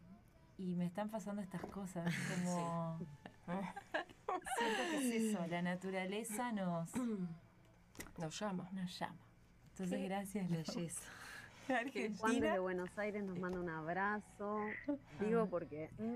[0.59, 2.05] Y me están pasando estas cosas,
[2.45, 2.99] como...
[4.59, 6.91] Siento que es eso, la naturaleza nos,
[8.19, 8.69] Nos llama.
[8.73, 9.17] nos llama.
[9.71, 10.63] Entonces, gracias, Lau.
[10.67, 11.03] Belleza.
[11.67, 12.59] Juan desde Argentina.
[12.61, 14.61] Buenos Aires nos manda un abrazo.
[15.21, 16.15] Digo porque mm,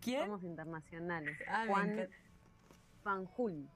[0.00, 0.24] ¿Quién?
[0.24, 1.38] somos internacionales.
[1.48, 2.08] Ah, Juan.
[3.02, 3.66] Fanjul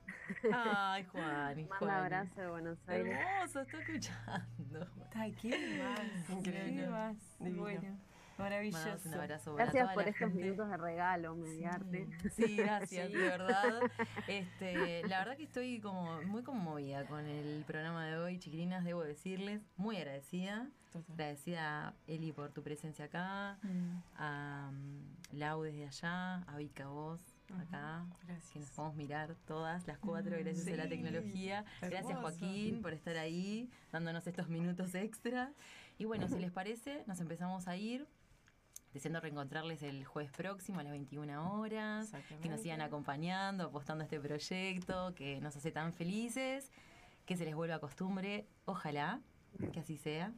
[0.53, 1.59] Ay, Juan.
[1.59, 1.91] y manda Juan.
[1.91, 3.18] abrazo de Buenos Aires.
[3.18, 4.87] Hermoso, está escuchando.
[5.14, 6.30] Ay, ¿qué más?
[6.30, 6.82] Increíble.
[6.82, 7.16] ¿Qué más?
[7.39, 7.62] Divino.
[7.62, 7.99] Bueno,
[8.39, 9.09] maravilloso.
[9.09, 10.43] Un abrazo para Gracias toda por la estos gente.
[10.43, 12.09] minutos de regalo, mediarte.
[12.35, 13.80] Sí, gracias, de verdad.
[14.28, 19.03] Este, la verdad que estoy como muy conmovida con el programa de hoy, chiquilinas, debo
[19.03, 20.66] decirles, muy agradecida.
[20.93, 21.12] Total.
[21.14, 24.03] Agradecida a Eli por tu presencia acá, Mm.
[24.16, 27.20] a mm, Lau desde allá, a Vika vos
[27.61, 28.70] acá, que nos Gracias.
[28.70, 30.89] podemos mirar todas las cuatro gracias a la Sí.
[30.89, 31.64] tecnología.
[31.82, 32.16] Gracias.
[32.18, 35.53] Joaquín por estar ahí, dándonos estos minutos extra.
[35.99, 38.07] Y bueno, si les parece, nos empezamos a ir.
[38.95, 44.05] Deseando reencontrarles el jueves próximo a las 21 horas, que nos sigan acompañando, apostando a
[44.05, 46.70] este proyecto que nos hace tan felices,
[47.26, 49.20] que se les vuelva costumbre, ojalá
[49.72, 50.32] que así sea.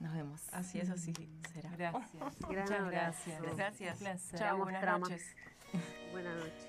[0.00, 0.52] Nos vemos.
[0.52, 1.12] Así es, así
[1.52, 1.70] será.
[1.70, 2.38] Gracias.
[2.48, 3.42] Gran Muchas gracias.
[3.56, 3.92] Gracias.
[3.92, 4.38] Un placer.
[4.40, 4.98] Chao, buenas trama.
[4.98, 5.36] noches.
[6.12, 6.68] Buenas noches.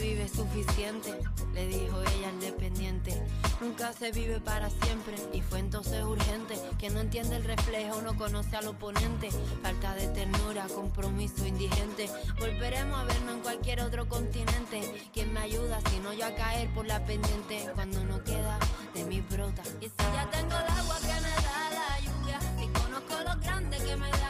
[0.00, 1.14] vive suficiente,
[1.52, 3.22] le dijo ella al dependiente.
[3.60, 6.54] Nunca se vive para siempre y fue entonces urgente.
[6.78, 9.28] que no entiende el reflejo no conoce al oponente.
[9.62, 12.08] Falta de ternura, compromiso indigente.
[12.38, 14.80] Volveremos a vernos en cualquier otro continente.
[15.12, 18.58] Quien me ayuda si no yo a caer por la pendiente cuando no queda
[18.94, 19.62] de mi brota.
[19.80, 23.82] Y si ya tengo el agua que me da la lluvia y conozco los grandes
[23.82, 24.29] que me da